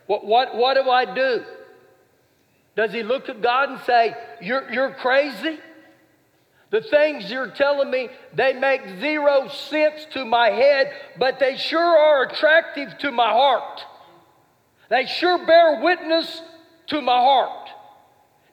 What, 0.07 0.25
what, 0.25 0.55
what 0.55 0.73
do 0.75 0.89
I 0.89 1.13
do? 1.13 1.43
Does 2.75 2.91
he 2.91 3.03
look 3.03 3.29
at 3.29 3.41
God 3.41 3.69
and 3.69 3.79
say, 3.81 4.15
You're, 4.41 4.71
you're 4.71 4.93
crazy? 4.95 5.59
The 6.73 6.81
things 6.81 7.29
you're 7.29 7.51
telling 7.51 7.91
me, 7.91 8.09
they 8.33 8.53
make 8.53 8.81
zero 8.99 9.47
sense 9.47 10.07
to 10.13 10.25
my 10.25 10.49
head, 10.49 10.91
but 11.19 11.37
they 11.37 11.55
sure 11.55 11.79
are 11.79 12.23
attractive 12.23 12.97
to 12.97 13.11
my 13.11 13.29
heart. 13.29 13.85
They 14.89 15.05
sure 15.05 15.45
bear 15.45 15.83
witness 15.83 16.41
to 16.87 16.99
my 16.99 17.15
heart. 17.15 17.69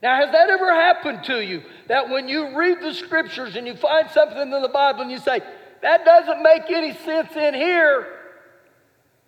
Now, 0.03 0.17
has 0.17 0.33
that 0.33 0.51
ever 0.51 0.71
happened 0.71 1.25
to 1.25 1.41
you? 1.41 1.63
That 1.89 2.11
when 2.11 2.29
you 2.29 2.59
read 2.59 2.83
the 2.83 2.93
scriptures 2.93 3.57
and 3.57 3.67
you 3.67 3.75
find 3.75 4.11
something 4.11 4.39
in 4.39 4.51
the 4.51 4.69
Bible 4.69 5.01
and 5.01 5.11
you 5.11 5.19
say, 5.19 5.41
that 5.81 6.05
doesn't 6.05 6.43
make 6.43 6.71
any 6.71 6.93
sense 6.93 7.35
in 7.35 7.55
here, 7.55 8.07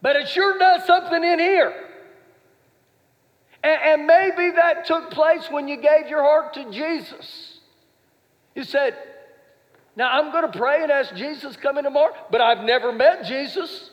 but 0.02 0.16
it 0.16 0.28
sure 0.28 0.58
does 0.58 0.84
something 0.84 1.25
in 1.25 1.38
here. 1.38 1.72
And, 3.64 3.80
and 3.82 4.06
maybe 4.06 4.50
that 4.50 4.84
took 4.84 5.11
place 5.12 5.49
when 5.50 5.66
you 5.66 5.78
gave 5.78 6.08
your 6.11 6.20
heart 6.20 6.52
to 6.54 6.70
Jesus. 6.70 7.51
You 8.54 8.64
said, 8.64 8.97
Now 9.97 10.11
I'm 10.11 10.32
going 10.32 10.50
to 10.50 10.59
pray 10.59 10.82
and 10.82 10.90
ask 10.90 11.14
Jesus 11.14 11.56
come 11.56 11.78
in 11.78 11.85
tomorrow, 11.85 12.14
but 12.30 12.40
I've 12.40 12.64
never 12.64 12.92
met 12.92 13.25
Jesus. 13.25 13.90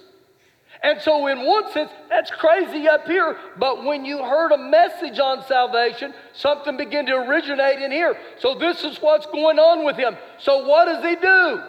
And 0.82 1.02
so, 1.02 1.28
in 1.28 1.46
one 1.46 1.70
sense, 1.74 1.92
that's 2.10 2.32
crazy 2.32 2.88
up 2.88 3.06
here. 3.06 3.38
But 3.58 3.84
when 3.84 4.06
you 4.06 4.20
heard 4.20 4.54
a 4.54 4.58
message 4.58 5.20
on 5.20 5.44
salvation, 5.46 6.14
something 6.32 6.78
began 6.78 7.06
to 7.08 7.16
originate 7.16 7.82
in 7.82 7.92
here. 7.92 8.18
So, 8.38 8.56
this 8.56 8.84
is 8.86 8.98
what's 9.02 9.26
going 9.26 9.60
on 9.60 9.84
with 9.84 9.98
him. 9.98 10.16
So, 10.38 10.66
what 10.66 10.86
does 10.86 11.04
he 11.04 11.16
do? 11.16 11.64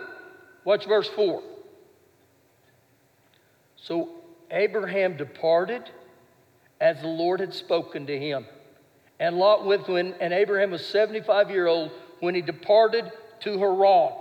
Watch 0.64 0.86
verse 0.86 1.08
4. 1.08 1.42
So, 3.74 4.10
Abraham 4.52 5.16
departed 5.16 5.90
as 6.80 7.00
the 7.00 7.08
Lord 7.08 7.40
had 7.40 7.52
spoken 7.52 8.06
to 8.06 8.18
him. 8.18 8.46
And 9.18 9.36
Lot 9.36 9.66
with 9.66 9.86
him, 9.86 10.14
and 10.20 10.32
Abraham 10.32 10.70
was 10.70 10.86
75 10.86 11.50
year 11.50 11.66
old 11.66 11.90
when 12.20 12.34
he 12.34 12.42
departed 12.42 13.10
to 13.40 13.58
Haran. 13.58 14.12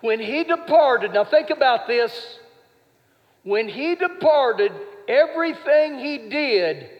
When 0.00 0.20
he 0.20 0.44
departed, 0.44 1.14
now 1.14 1.24
think 1.24 1.50
about 1.50 1.86
this. 1.86 2.38
When 3.44 3.68
he 3.68 3.94
departed, 3.94 4.72
everything 5.08 5.98
he 5.98 6.28
did 6.28 6.90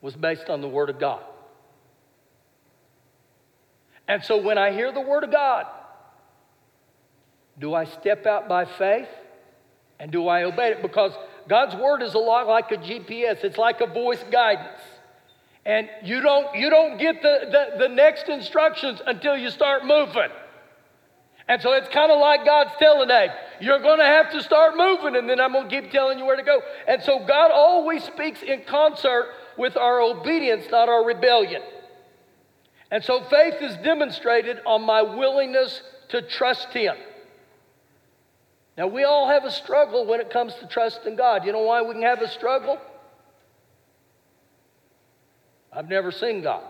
was 0.00 0.14
based 0.14 0.48
on 0.48 0.60
the 0.60 0.68
Word 0.68 0.90
of 0.90 0.98
God. 0.98 1.22
And 4.06 4.24
so 4.24 4.38
when 4.38 4.56
I 4.56 4.72
hear 4.72 4.90
the 4.90 5.00
Word 5.00 5.24
of 5.24 5.30
God, 5.30 5.66
do 7.58 7.74
I 7.74 7.84
step 7.84 8.24
out 8.26 8.48
by 8.48 8.64
faith 8.64 9.08
and 9.98 10.10
do 10.10 10.28
I 10.28 10.44
obey 10.44 10.72
it? 10.72 10.82
Because 10.82 11.12
God's 11.48 11.74
word 11.74 12.02
is 12.02 12.14
a 12.14 12.18
lot 12.18 12.46
like 12.46 12.70
a 12.70 12.76
GPS, 12.76 13.42
it's 13.42 13.58
like 13.58 13.80
a 13.80 13.86
voice 13.86 14.22
guidance. 14.30 14.80
And 15.64 15.88
you 16.02 16.20
don't, 16.20 16.54
you 16.56 16.70
don't 16.70 16.98
get 16.98 17.20
the, 17.22 17.40
the, 17.50 17.86
the 17.86 17.88
next 17.88 18.28
instructions 18.28 19.00
until 19.06 19.36
you 19.36 19.50
start 19.50 19.84
moving. 19.84 20.30
And 21.48 21.62
so 21.62 21.72
it's 21.72 21.88
kind 21.88 22.12
of 22.12 22.20
like 22.20 22.44
God's 22.44 22.72
telling 22.78 23.10
Abe, 23.10 23.30
you're 23.60 23.80
going 23.80 23.98
to 23.98 24.04
have 24.04 24.30
to 24.32 24.42
start 24.42 24.76
moving, 24.76 25.16
and 25.16 25.28
then 25.28 25.40
I'm 25.40 25.52
going 25.52 25.68
to 25.68 25.80
keep 25.80 25.90
telling 25.90 26.18
you 26.18 26.26
where 26.26 26.36
to 26.36 26.42
go. 26.42 26.60
And 26.86 27.02
so 27.02 27.24
God 27.26 27.50
always 27.50 28.04
speaks 28.04 28.42
in 28.42 28.64
concert 28.64 29.32
with 29.56 29.76
our 29.76 30.00
obedience, 30.00 30.66
not 30.70 30.90
our 30.90 31.04
rebellion. 31.04 31.62
And 32.90 33.02
so 33.02 33.22
faith 33.24 33.54
is 33.60 33.76
demonstrated 33.78 34.58
on 34.66 34.82
my 34.82 35.02
willingness 35.02 35.82
to 36.10 36.22
trust 36.22 36.68
Him. 36.68 36.96
Now, 38.76 38.86
we 38.86 39.04
all 39.04 39.28
have 39.28 39.44
a 39.44 39.50
struggle 39.50 40.06
when 40.06 40.20
it 40.20 40.30
comes 40.30 40.54
to 40.56 40.66
trusting 40.68 41.16
God. 41.16 41.44
You 41.44 41.52
know 41.52 41.62
why 41.62 41.82
we 41.82 41.94
can 41.94 42.02
have 42.02 42.22
a 42.22 42.28
struggle? 42.28 42.78
I've 45.72 45.88
never 45.88 46.10
seen 46.10 46.42
God. 46.42 46.64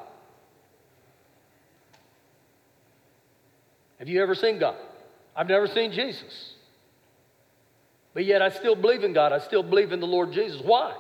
Have 3.99 4.09
you 4.09 4.23
ever 4.23 4.35
seen 4.35 4.59
God? 4.59 4.77
I've 5.35 5.49
never 5.49 5.67
seen 5.67 5.93
Jesus. 5.93 6.55
But 8.15 8.25
yet 8.25 8.43
I 8.43 8.51
still 8.51 8.75
believe 8.75 9.05
in 9.05 9.13
God. 9.13 9.33
I 9.33 9.39
still 9.39 9.63
believe 9.63 9.93
in 9.93 10.01
the 10.01 10.07
Lord 10.07 10.33
Jesus. 10.33 10.61
Why? 10.61 10.95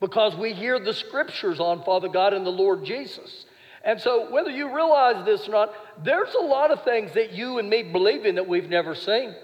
Because 0.00 0.36
we 0.36 0.52
hear 0.52 0.78
the 0.78 0.92
scriptures 0.92 1.60
on 1.60 1.82
Father 1.84 2.08
God 2.08 2.34
and 2.34 2.44
the 2.44 2.50
Lord 2.50 2.84
Jesus. 2.84 3.46
And 3.84 4.00
so, 4.00 4.30
whether 4.30 4.50
you 4.50 4.74
realize 4.74 5.24
this 5.24 5.46
or 5.46 5.52
not, 5.52 5.72
there's 6.02 6.34
a 6.34 6.44
lot 6.44 6.72
of 6.72 6.82
things 6.82 7.12
that 7.14 7.32
you 7.32 7.58
and 7.58 7.70
me 7.70 7.84
believe 7.84 8.26
in 8.26 8.34
that 8.34 8.48
we've 8.48 8.68
never 8.68 8.94
seen. 8.96 9.34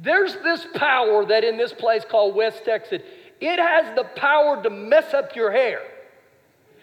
There's 0.00 0.34
this 0.36 0.66
power 0.74 1.24
that 1.26 1.42
in 1.42 1.56
this 1.56 1.72
place 1.72 2.04
called 2.08 2.36
West 2.36 2.64
Texas, 2.64 3.02
it 3.40 3.58
has 3.58 3.94
the 3.96 4.04
power 4.04 4.62
to 4.62 4.70
mess 4.70 5.12
up 5.14 5.34
your 5.34 5.50
hair. 5.50 5.80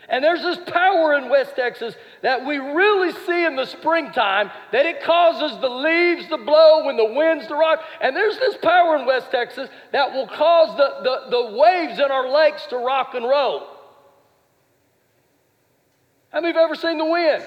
And 0.09 0.23
there's 0.23 0.41
this 0.41 0.57
power 0.67 1.15
in 1.15 1.29
West 1.29 1.55
Texas 1.55 1.95
that 2.21 2.45
we 2.45 2.57
really 2.57 3.13
see 3.25 3.45
in 3.45 3.55
the 3.55 3.65
springtime 3.65 4.51
that 4.71 4.85
it 4.85 5.01
causes 5.01 5.59
the 5.61 5.69
leaves 5.69 6.27
to 6.27 6.37
blow 6.37 6.85
when 6.85 6.97
the 6.97 7.13
winds 7.13 7.47
to 7.47 7.55
rock. 7.55 7.81
And 8.01 8.15
there's 8.15 8.37
this 8.37 8.57
power 8.57 8.97
in 8.97 9.05
West 9.05 9.31
Texas 9.31 9.69
that 9.91 10.11
will 10.11 10.27
cause 10.27 10.75
the, 10.75 11.03
the, 11.03 11.29
the 11.29 11.57
waves 11.57 11.99
in 11.99 12.11
our 12.11 12.29
lakes 12.29 12.65
to 12.67 12.77
rock 12.77 13.13
and 13.13 13.25
roll. 13.25 13.67
How 16.31 16.41
many 16.41 16.53
have 16.53 16.63
ever 16.63 16.75
seen 16.75 16.97
the 16.97 17.05
wind? 17.05 17.43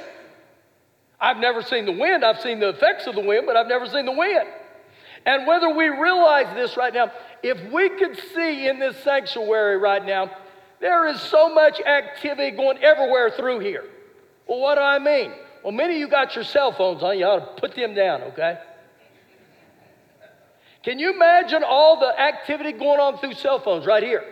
I've 1.20 1.38
never 1.38 1.62
seen 1.62 1.86
the 1.86 1.92
wind. 1.92 2.24
I've 2.24 2.40
seen 2.40 2.60
the 2.60 2.70
effects 2.70 3.06
of 3.06 3.14
the 3.14 3.20
wind, 3.22 3.46
but 3.46 3.56
I've 3.56 3.66
never 3.66 3.86
seen 3.86 4.06
the 4.06 4.12
wind. 4.12 4.48
And 5.26 5.46
whether 5.46 5.74
we 5.74 5.88
realize 5.88 6.54
this 6.54 6.76
right 6.76 6.94
now, 6.94 7.10
if 7.42 7.72
we 7.72 7.88
could 7.90 8.16
see 8.34 8.68
in 8.68 8.78
this 8.78 8.96
sanctuary 9.02 9.76
right 9.76 10.04
now, 10.04 10.30
there 10.80 11.08
is 11.08 11.20
so 11.20 11.52
much 11.52 11.80
activity 11.80 12.56
going 12.56 12.78
everywhere 12.82 13.30
through 13.30 13.60
here. 13.60 13.84
Well, 14.46 14.60
what 14.60 14.76
do 14.76 14.82
I 14.82 14.98
mean? 14.98 15.32
Well, 15.62 15.72
many 15.72 15.94
of 15.94 16.00
you 16.00 16.08
got 16.08 16.34
your 16.34 16.44
cell 16.44 16.72
phones 16.72 17.02
on. 17.02 17.18
You 17.18 17.24
ought 17.24 17.56
to 17.56 17.60
put 17.60 17.74
them 17.74 17.94
down, 17.94 18.22
okay? 18.22 18.58
Can 20.82 20.98
you 21.00 21.12
imagine 21.12 21.64
all 21.64 21.98
the 21.98 22.20
activity 22.20 22.72
going 22.72 23.00
on 23.00 23.18
through 23.18 23.34
cell 23.34 23.58
phones 23.58 23.86
right 23.86 24.02
here? 24.02 24.22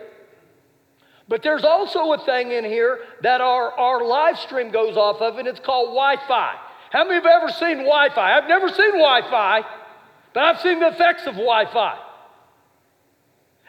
But 1.27 1.41
there's 1.41 1.63
also 1.65 2.13
a 2.13 2.23
thing 2.23 2.51
in 2.51 2.63
here 2.63 2.99
that 3.23 3.41
our, 3.41 3.71
our 3.73 4.05
live 4.05 4.37
stream 4.39 4.71
goes 4.71 4.95
off 4.95 5.21
of, 5.21 5.37
and 5.37 5.47
it's 5.47 5.59
called 5.59 5.87
Wi 5.87 6.15
Fi. 6.27 6.55
How 6.91 7.03
many 7.03 7.15
have 7.15 7.25
ever 7.25 7.51
seen 7.51 7.79
Wi 7.79 8.09
Fi? 8.15 8.37
I've 8.37 8.47
never 8.47 8.69
seen 8.69 8.91
Wi 8.91 9.21
Fi, 9.29 9.65
but 10.33 10.43
I've 10.43 10.61
seen 10.61 10.79
the 10.79 10.87
effects 10.87 11.25
of 11.25 11.33
Wi 11.33 11.65
Fi. 11.73 11.97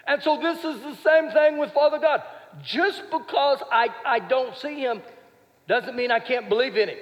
And 0.07 0.23
so 0.23 0.39
this 0.41 0.59
is 0.59 0.81
the 0.83 0.95
same 1.03 1.33
thing 1.33 1.59
with 1.59 1.73
Father 1.73 1.99
God. 1.99 2.23
Just 2.65 3.03
because 3.11 3.63
I, 3.71 3.89
I 4.05 4.19
don't 4.19 4.57
see 4.57 4.81
him 4.81 5.03
doesn't 5.69 5.97
mean 5.97 6.11
I 6.11 6.21
can't 6.21 6.49
believe 6.49 6.77
in 6.77 6.91
him. 6.91 6.99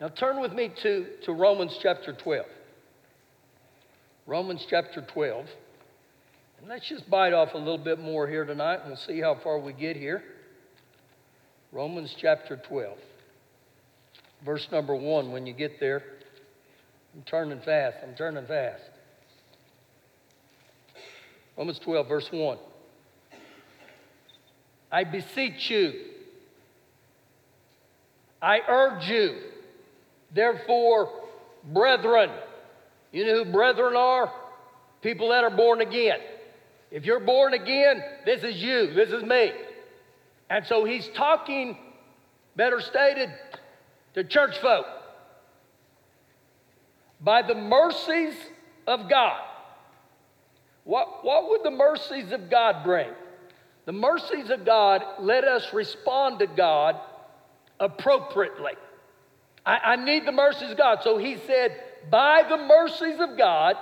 Now 0.00 0.08
turn 0.08 0.40
with 0.40 0.52
me 0.52 0.70
to, 0.82 1.06
to 1.24 1.32
Romans 1.32 1.78
chapter 1.80 2.12
12. 2.12 2.44
Romans 4.26 4.66
chapter 4.68 5.00
12. 5.00 5.46
And 6.58 6.68
let's 6.68 6.88
just 6.88 7.08
bite 7.10 7.32
off 7.32 7.54
a 7.54 7.58
little 7.58 7.78
bit 7.78 7.98
more 8.00 8.28
here 8.28 8.44
tonight 8.44 8.80
and 8.80 8.88
we'll 8.88 8.96
see 8.96 9.20
how 9.20 9.34
far 9.34 9.58
we 9.58 9.72
get 9.72 9.96
here. 9.96 10.22
Romans 11.72 12.14
chapter 12.16 12.56
12, 12.56 12.98
verse 14.44 14.68
number 14.70 14.94
1. 14.94 15.32
When 15.32 15.46
you 15.46 15.54
get 15.54 15.80
there, 15.80 16.02
I'm 17.14 17.22
turning 17.22 17.60
fast. 17.60 17.96
I'm 18.02 18.14
turning 18.14 18.44
fast. 18.46 18.82
Romans 21.56 21.78
12, 21.78 22.08
verse 22.08 22.28
1. 22.30 22.58
I 24.92 25.04
beseech 25.04 25.70
you, 25.70 25.94
I 28.42 28.60
urge 28.68 29.08
you, 29.08 29.38
therefore, 30.34 31.08
brethren, 31.64 32.30
you 33.10 33.26
know 33.26 33.44
who 33.44 33.50
brethren 33.50 33.96
are? 33.96 34.30
People 35.00 35.30
that 35.30 35.44
are 35.44 35.50
born 35.50 35.80
again. 35.80 36.18
If 36.90 37.06
you're 37.06 37.20
born 37.20 37.54
again, 37.54 38.04
this 38.26 38.44
is 38.44 38.62
you, 38.62 38.92
this 38.92 39.10
is 39.10 39.22
me. 39.22 39.52
And 40.50 40.66
so 40.66 40.84
he's 40.84 41.08
talking, 41.14 41.78
better 42.54 42.80
stated, 42.80 43.30
to 44.12 44.24
church 44.24 44.58
folk. 44.58 44.84
By 47.18 47.40
the 47.40 47.54
mercies 47.54 48.34
of 48.86 49.08
God. 49.08 49.40
What, 50.84 51.24
what 51.24 51.48
would 51.48 51.62
the 51.62 51.70
mercies 51.70 52.30
of 52.32 52.50
God 52.50 52.84
bring? 52.84 53.08
The 53.84 53.92
mercies 53.92 54.50
of 54.50 54.64
God 54.64 55.02
let 55.20 55.44
us 55.44 55.72
respond 55.72 56.38
to 56.38 56.46
God 56.46 56.96
appropriately. 57.80 58.74
I, 59.66 59.78
I 59.78 59.96
need 59.96 60.26
the 60.26 60.32
mercies 60.32 60.70
of 60.70 60.78
God. 60.78 61.00
So 61.02 61.18
he 61.18 61.36
said, 61.46 61.76
by 62.10 62.44
the 62.48 62.56
mercies 62.56 63.20
of 63.20 63.36
God, 63.36 63.76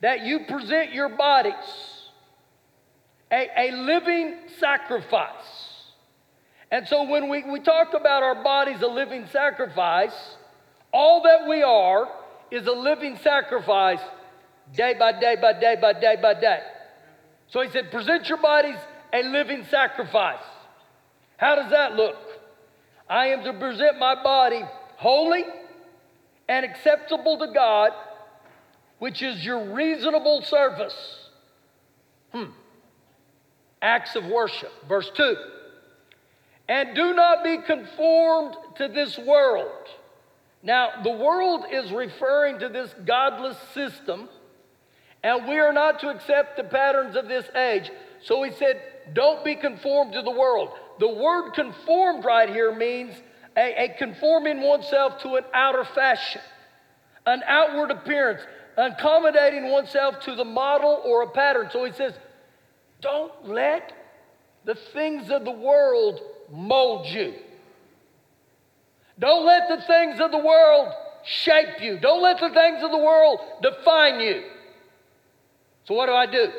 that 0.00 0.22
you 0.22 0.40
present 0.46 0.92
your 0.92 1.10
bodies 1.10 1.54
a, 3.30 3.48
a 3.56 3.70
living 3.72 4.36
sacrifice. 4.58 5.68
And 6.70 6.86
so 6.86 7.04
when 7.04 7.28
we, 7.28 7.42
we 7.44 7.60
talk 7.60 7.94
about 7.94 8.22
our 8.22 8.42
bodies 8.42 8.80
a 8.82 8.86
living 8.86 9.26
sacrifice, 9.26 10.14
all 10.92 11.22
that 11.22 11.48
we 11.48 11.62
are 11.62 12.08
is 12.50 12.66
a 12.66 12.72
living 12.72 13.16
sacrifice 13.16 14.00
day 14.74 14.94
by 14.98 15.18
day 15.18 15.36
by 15.40 15.52
day 15.52 15.76
by 15.80 15.92
day 15.92 16.16
by 16.20 16.34
day. 16.34 16.60
So 17.50 17.60
he 17.60 17.70
said, 17.70 17.90
present 17.90 18.28
your 18.28 18.38
bodies 18.38 18.78
a 19.12 19.22
living 19.22 19.64
sacrifice. 19.70 20.42
How 21.36 21.56
does 21.56 21.70
that 21.70 21.96
look? 21.96 22.16
I 23.08 23.28
am 23.28 23.44
to 23.44 23.52
present 23.52 23.98
my 23.98 24.22
body 24.22 24.62
holy 24.96 25.44
and 26.48 26.64
acceptable 26.64 27.38
to 27.38 27.52
God 27.52 27.92
which 29.00 29.22
is 29.22 29.44
your 29.44 29.72
reasonable 29.72 30.42
service. 30.42 30.94
Hmm. 32.32 32.50
Acts 33.82 34.14
of 34.14 34.26
worship. 34.26 34.70
Verse 34.88 35.10
2. 35.16 35.36
And 36.68 36.94
do 36.94 37.14
not 37.14 37.42
be 37.42 37.58
conformed 37.58 38.56
to 38.76 38.86
this 38.88 39.18
world. 39.18 39.88
Now, 40.62 41.02
the 41.02 41.10
world 41.10 41.64
is 41.72 41.90
referring 41.90 42.58
to 42.60 42.68
this 42.68 42.94
godless 43.06 43.56
system, 43.72 44.28
and 45.22 45.46
we 45.46 45.58
are 45.58 45.72
not 45.72 46.00
to 46.00 46.08
accept 46.08 46.56
the 46.56 46.64
patterns 46.64 47.16
of 47.16 47.28
this 47.28 47.46
age. 47.54 47.90
So 48.22 48.42
he 48.42 48.52
said, 48.52 48.80
don't 49.12 49.44
be 49.44 49.54
conformed 49.54 50.12
to 50.14 50.22
the 50.22 50.30
world. 50.30 50.70
The 50.98 51.08
word 51.08 51.52
conformed 51.52 52.24
right 52.24 52.48
here 52.48 52.74
means 52.74 53.14
a, 53.56 53.84
a 53.84 53.94
conforming 53.98 54.60
oneself 54.62 55.20
to 55.22 55.34
an 55.34 55.44
outer 55.52 55.84
fashion, 55.84 56.40
an 57.26 57.42
outward 57.46 57.90
appearance, 57.90 58.40
accommodating 58.76 59.70
oneself 59.70 60.20
to 60.20 60.34
the 60.34 60.44
model 60.44 61.02
or 61.04 61.22
a 61.22 61.30
pattern. 61.30 61.68
So 61.72 61.84
he 61.84 61.92
says, 61.92 62.14
don't 63.00 63.32
let 63.48 63.92
the 64.64 64.74
things 64.74 65.30
of 65.30 65.44
the 65.44 65.50
world 65.50 66.20
mold 66.50 67.06
you. 67.06 67.34
Don't 69.18 69.44
let 69.44 69.68
the 69.68 69.82
things 69.86 70.20
of 70.20 70.30
the 70.30 70.38
world 70.38 70.92
shape 71.24 71.80
you. 71.80 71.98
Don't 71.98 72.22
let 72.22 72.40
the 72.40 72.50
things 72.50 72.82
of 72.82 72.90
the 72.90 72.98
world 72.98 73.40
define 73.62 74.20
you. 74.20 74.42
So, 75.90 75.96
what 75.96 76.06
do 76.06 76.12
I 76.12 76.26
do? 76.26 76.52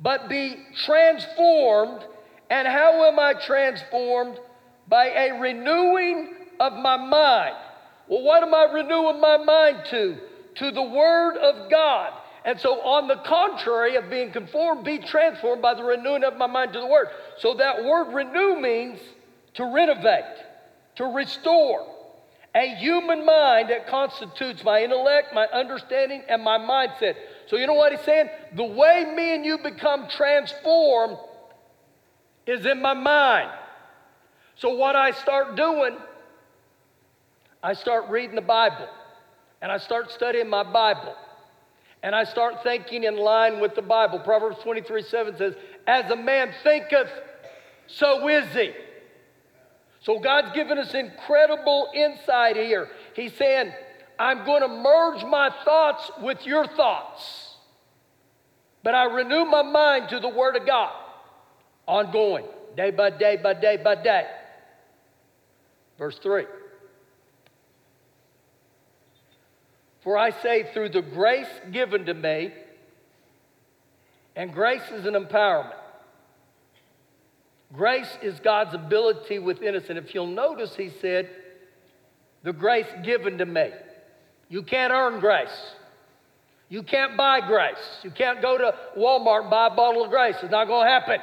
But 0.00 0.28
be 0.28 0.56
transformed. 0.84 2.04
And 2.50 2.66
how 2.66 3.04
am 3.04 3.20
I 3.20 3.34
transformed? 3.34 4.40
By 4.88 5.10
a 5.10 5.38
renewing 5.38 6.34
of 6.58 6.72
my 6.72 6.96
mind. 6.96 7.54
Well, 8.08 8.22
what 8.22 8.42
am 8.42 8.52
I 8.52 8.66
renewing 8.72 9.20
my 9.20 9.36
mind 9.36 9.84
to? 9.90 10.16
To 10.56 10.70
the 10.72 10.82
Word 10.82 11.36
of 11.36 11.70
God. 11.70 12.14
And 12.44 12.58
so, 12.58 12.80
on 12.80 13.06
the 13.06 13.22
contrary 13.24 13.94
of 13.94 14.10
being 14.10 14.32
conformed, 14.32 14.84
be 14.84 14.98
transformed 14.98 15.62
by 15.62 15.74
the 15.74 15.84
renewing 15.84 16.24
of 16.24 16.36
my 16.36 16.48
mind 16.48 16.72
to 16.72 16.80
the 16.80 16.86
Word. 16.86 17.06
So, 17.38 17.54
that 17.54 17.84
word 17.84 18.12
renew 18.12 18.60
means 18.60 18.98
to 19.54 19.72
renovate, 19.72 20.24
to 20.96 21.04
restore. 21.04 21.92
A 22.56 22.74
human 22.76 23.26
mind 23.26 23.68
that 23.68 23.86
constitutes 23.86 24.64
my 24.64 24.82
intellect, 24.82 25.34
my 25.34 25.46
understanding, 25.52 26.22
and 26.26 26.42
my 26.42 26.58
mindset. 26.58 27.14
So, 27.46 27.56
you 27.56 27.66
know 27.66 27.74
what 27.74 27.92
he's 27.92 28.04
saying? 28.04 28.28
The 28.54 28.64
way 28.64 29.12
me 29.16 29.34
and 29.34 29.44
you 29.44 29.58
become 29.58 30.08
transformed 30.08 31.18
is 32.46 32.66
in 32.66 32.82
my 32.82 32.94
mind. 32.94 33.50
So, 34.56 34.74
what 34.74 34.96
I 34.96 35.12
start 35.12 35.56
doing 35.56 35.96
I 37.66 37.72
start 37.72 38.08
reading 38.10 38.36
the 38.36 38.42
Bible 38.42 38.88
and 39.60 39.72
I 39.72 39.78
start 39.78 40.12
studying 40.12 40.48
my 40.48 40.62
Bible 40.62 41.16
and 42.00 42.14
I 42.14 42.22
start 42.22 42.62
thinking 42.62 43.02
in 43.02 43.16
line 43.16 43.58
with 43.58 43.74
the 43.74 43.82
Bible. 43.82 44.20
Proverbs 44.20 44.58
23 44.62 45.02
7 45.02 45.36
says, 45.36 45.54
As 45.84 46.08
a 46.08 46.14
man 46.14 46.52
thinketh, 46.62 47.10
so 47.88 48.28
is 48.28 48.46
he. 48.52 48.72
So 50.02 50.20
God's 50.20 50.52
given 50.52 50.78
us 50.78 50.94
incredible 50.94 51.88
insight 51.92 52.54
here. 52.54 52.88
He's 53.14 53.32
saying, 53.34 53.72
I'm 54.18 54.44
going 54.44 54.62
to 54.62 54.68
merge 54.68 55.24
my 55.24 55.50
thoughts 55.64 56.10
with 56.22 56.46
your 56.46 56.66
thoughts, 56.66 57.54
but 58.82 58.94
I 58.94 59.04
renew 59.04 59.44
my 59.44 59.62
mind 59.62 60.08
to 60.10 60.20
the 60.20 60.28
Word 60.28 60.56
of 60.56 60.66
God 60.66 60.92
ongoing, 61.86 62.44
day 62.76 62.90
by 62.90 63.10
day 63.10 63.36
by 63.36 63.54
day 63.54 63.76
by 63.76 63.94
day. 63.94 64.26
Verse 65.98 66.18
3. 66.18 66.44
For 70.02 70.16
I 70.16 70.30
say, 70.30 70.70
through 70.72 70.90
the 70.90 71.02
grace 71.02 71.48
given 71.72 72.06
to 72.06 72.14
me, 72.14 72.52
and 74.36 74.52
grace 74.52 74.88
is 74.92 75.06
an 75.06 75.14
empowerment. 75.14 75.74
Grace 77.72 78.16
is 78.22 78.38
God's 78.38 78.74
ability 78.74 79.40
within 79.40 79.74
us. 79.74 79.84
And 79.88 79.98
if 79.98 80.14
you'll 80.14 80.28
notice, 80.28 80.76
he 80.76 80.90
said, 81.00 81.28
the 82.44 82.52
grace 82.52 82.86
given 83.02 83.38
to 83.38 83.46
me. 83.46 83.70
You 84.48 84.62
can't 84.62 84.92
earn 84.92 85.20
grace. 85.20 85.48
You 86.68 86.82
can't 86.82 87.16
buy 87.16 87.40
grace. 87.46 88.00
You 88.02 88.10
can't 88.10 88.42
go 88.42 88.58
to 88.58 88.74
Walmart 88.96 89.42
and 89.42 89.50
buy 89.50 89.68
a 89.68 89.74
bottle 89.74 90.04
of 90.04 90.10
grace. 90.10 90.36
It's 90.42 90.50
not 90.50 90.66
going 90.66 90.86
to 90.86 90.92
happen. 90.92 91.20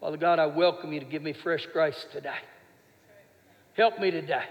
Father 0.00 0.16
God, 0.18 0.38
I 0.38 0.46
welcome 0.46 0.92
you 0.92 1.00
to 1.00 1.06
give 1.06 1.22
me 1.22 1.32
fresh 1.32 1.66
grace 1.72 2.06
today. 2.12 2.38
Help 3.74 3.98
me 3.98 4.10
today. 4.10 4.44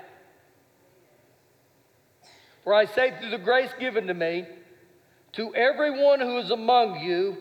For 2.64 2.74
I 2.74 2.86
say, 2.86 3.14
through 3.20 3.30
the 3.30 3.38
grace 3.38 3.70
given 3.80 4.08
to 4.08 4.14
me, 4.14 4.46
to 5.34 5.54
everyone 5.54 6.20
who 6.20 6.40
is 6.40 6.50
among 6.50 7.00
you, 7.00 7.38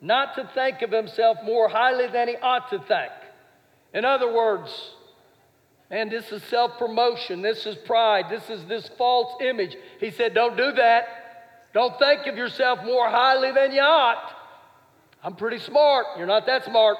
not 0.00 0.34
to 0.36 0.50
think 0.54 0.82
of 0.82 0.90
himself 0.90 1.38
more 1.44 1.68
highly 1.68 2.08
than 2.08 2.28
he 2.28 2.36
ought 2.36 2.70
to 2.70 2.78
think. 2.78 3.12
In 3.92 4.04
other 4.04 4.32
words, 4.32 4.70
and 5.94 6.10
this 6.10 6.32
is 6.32 6.42
self 6.42 6.76
promotion, 6.76 7.40
this 7.40 7.66
is 7.66 7.76
pride, 7.76 8.24
this 8.28 8.50
is 8.50 8.64
this 8.64 8.90
false 8.98 9.40
image. 9.40 9.76
He 10.00 10.10
said, 10.10 10.34
Don't 10.34 10.56
do 10.56 10.72
that. 10.72 11.70
Don't 11.72 11.96
think 12.00 12.26
of 12.26 12.36
yourself 12.36 12.80
more 12.84 13.08
highly 13.08 13.52
than 13.52 13.70
you 13.70 13.80
ought. 13.80 14.32
I'm 15.22 15.36
pretty 15.36 15.60
smart. 15.60 16.06
You're 16.18 16.26
not 16.26 16.46
that 16.46 16.64
smart. 16.64 16.96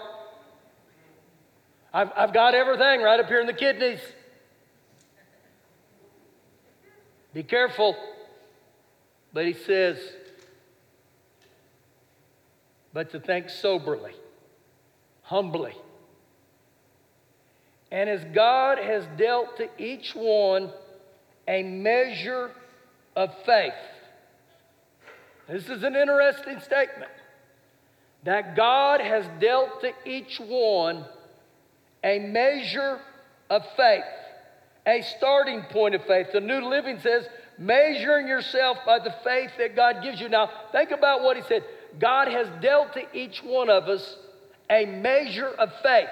I've, 1.93 2.11
I've 2.17 2.33
got 2.33 2.55
everything 2.55 3.03
right 3.03 3.19
up 3.19 3.27
here 3.27 3.41
in 3.41 3.49
the 3.49 3.53
kidneys. 3.53 4.01
Be 7.33 7.43
careful. 7.43 7.97
But 9.33 9.47
he 9.47 9.55
says, 9.55 9.99
but 12.93 13.11
to 13.11 13.19
think 13.19 13.51
soberly, 13.51 14.13
humbly. 15.23 15.75
And 17.95 18.11
as 18.11 18.25
God 18.35 18.79
has 18.79 19.07
dealt 19.17 19.57
to 19.59 19.69
each 19.79 20.17
one 20.17 20.69
a 21.47 21.63
measure 21.63 22.51
of 23.15 23.31
faith, 23.47 23.73
this 25.49 25.69
is 25.69 25.85
an 25.85 25.95
interesting 25.95 26.59
statement 26.59 27.13
that 28.25 28.57
God 28.57 29.01
has 29.01 29.25
dealt 29.39 29.81
to 29.83 29.93
each 30.05 30.41
one 30.41 31.05
a 32.03 32.19
measure 32.19 32.99
of 33.49 33.63
faith, 33.77 34.03
a 34.89 35.01
starting 35.17 35.63
point 35.71 35.95
of 35.95 36.05
faith. 36.05 36.27
The 36.33 36.41
New 36.41 36.69
Living 36.69 36.99
says, 36.99 37.29
measuring 37.59 38.27
yourself 38.27 38.79
by 38.85 38.99
the 38.99 39.15
faith 39.23 39.53
that 39.59 39.77
God 39.77 40.03
gives 40.03 40.21
you. 40.21 40.29
Now, 40.29 40.51
think 40.73 40.91
about 40.91 41.23
what 41.23 41.37
he 41.37 41.45
said. 41.45 41.63
God 42.01 42.27
has 42.27 42.49
dealt 42.61 42.93
to 42.95 43.05
each 43.17 43.41
one 43.45 43.71
of 43.71 43.85
us 43.85 44.17
a 44.69 44.85
measure 44.85 45.51
of 45.51 45.71
faith. 45.81 46.09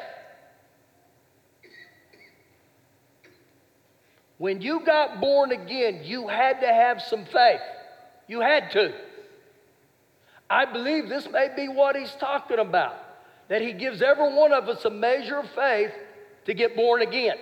When 4.43 4.61
you 4.61 4.81
got 4.81 5.21
born 5.21 5.53
again, 5.53 6.01
you 6.03 6.27
had 6.27 6.63
to 6.63 6.67
have 6.67 7.01
some 7.01 7.25
faith. 7.27 7.61
You 8.27 8.41
had 8.41 8.73
to. 8.73 8.93
I 10.51 10.65
believe 10.65 11.09
this 11.09 11.29
may 11.31 11.51
be 11.55 11.69
what 11.69 11.95
he's 11.95 12.11
talking 12.17 12.59
about 12.59 12.97
that 13.47 13.63
he 13.63 13.73
gives 13.73 14.03
every 14.03 14.35
one 14.35 14.53
of 14.53 14.69
us 14.69 14.85
a 14.85 14.91
measure 14.91 15.39
of 15.39 15.49
faith 15.51 15.93
to 16.47 16.55
get 16.55 16.75
born 16.75 17.03
again. 17.03 17.37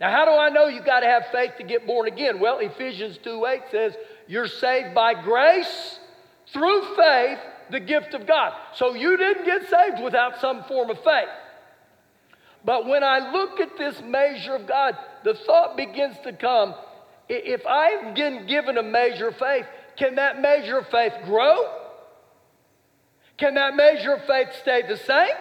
Now, 0.00 0.12
how 0.12 0.26
do 0.26 0.30
I 0.30 0.48
know 0.50 0.68
you 0.68 0.80
got 0.80 1.00
to 1.00 1.06
have 1.06 1.26
faith 1.32 1.54
to 1.58 1.64
get 1.64 1.88
born 1.88 2.06
again? 2.06 2.38
Well, 2.38 2.60
Ephesians 2.60 3.18
2 3.24 3.44
8 3.44 3.60
says, 3.72 3.96
You're 4.28 4.46
saved 4.46 4.94
by 4.94 5.20
grace 5.20 5.98
through 6.52 6.94
faith 6.94 7.40
the 7.72 7.80
gift 7.80 8.14
of 8.14 8.28
God. 8.28 8.52
So 8.74 8.94
you 8.94 9.16
didn't 9.16 9.44
get 9.44 9.68
saved 9.68 10.04
without 10.04 10.40
some 10.40 10.62
form 10.68 10.90
of 10.90 11.02
faith. 11.02 11.30
But 12.64 12.86
when 12.86 13.04
I 13.04 13.32
look 13.32 13.60
at 13.60 13.76
this 13.78 14.00
measure 14.02 14.54
of 14.54 14.66
God, 14.66 14.96
the 15.24 15.34
thought 15.34 15.76
begins 15.76 16.16
to 16.24 16.32
come 16.32 16.74
if 17.28 17.66
I've 17.66 18.14
been 18.14 18.46
given 18.46 18.78
a 18.78 18.82
measure 18.82 19.28
of 19.28 19.36
faith, 19.36 19.66
can 19.96 20.14
that 20.14 20.40
measure 20.40 20.78
of 20.78 20.88
faith 20.88 21.12
grow? 21.24 21.70
Can 23.36 23.54
that 23.54 23.76
measure 23.76 24.14
of 24.14 24.24
faith 24.24 24.48
stay 24.60 24.82
the 24.88 24.96
same? 24.96 25.36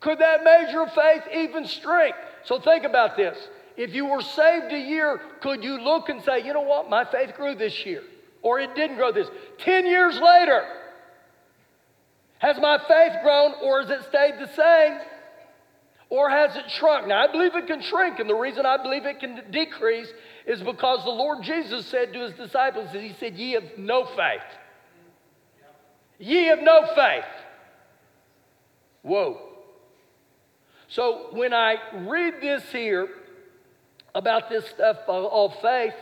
Could 0.00 0.18
that 0.18 0.42
measure 0.42 0.82
of 0.82 0.92
faith 0.92 1.22
even 1.34 1.66
shrink? 1.66 2.14
So 2.44 2.60
think 2.60 2.84
about 2.84 3.16
this. 3.16 3.36
If 3.76 3.94
you 3.94 4.06
were 4.06 4.22
saved 4.22 4.72
a 4.72 4.78
year, 4.78 5.20
could 5.40 5.62
you 5.64 5.80
look 5.80 6.08
and 6.08 6.22
say, 6.22 6.44
you 6.44 6.52
know 6.52 6.60
what, 6.62 6.88
my 6.88 7.04
faith 7.04 7.34
grew 7.36 7.54
this 7.54 7.84
year? 7.84 8.02
Or 8.42 8.60
it 8.60 8.74
didn't 8.74 8.96
grow 8.96 9.12
this. 9.12 9.28
Ten 9.58 9.86
years 9.86 10.18
later, 10.18 10.64
has 12.38 12.58
my 12.58 12.78
faith 12.78 13.12
grown 13.22 13.54
or 13.62 13.82
has 13.82 13.90
it 13.90 14.06
stayed 14.08 14.34
the 14.38 14.52
same? 14.54 14.98
Or 16.10 16.30
has 16.30 16.54
it 16.56 16.70
shrunk? 16.78 17.08
Now, 17.08 17.24
I 17.24 17.32
believe 17.32 17.54
it 17.54 17.66
can 17.66 17.82
shrink, 17.82 18.18
and 18.18 18.28
the 18.28 18.34
reason 18.34 18.66
I 18.66 18.76
believe 18.82 19.04
it 19.04 19.20
can 19.20 19.40
decrease 19.50 20.08
is 20.46 20.60
because 20.62 21.04
the 21.04 21.10
Lord 21.10 21.42
Jesus 21.42 21.86
said 21.86 22.12
to 22.12 22.20
his 22.20 22.34
disciples, 22.34 22.90
that 22.92 23.02
He 23.02 23.14
said, 23.18 23.34
Ye 23.34 23.52
have 23.52 23.78
no 23.78 24.04
faith. 24.04 24.42
Ye 26.18 26.44
have 26.46 26.60
no 26.60 26.86
faith. 26.94 27.24
Whoa. 29.02 29.40
So 30.88 31.28
when 31.32 31.52
I 31.52 31.76
read 32.06 32.34
this 32.40 32.62
here 32.70 33.08
about 34.14 34.48
this 34.48 34.64
stuff 34.68 34.98
of 35.08 35.52
faith, 35.60 35.94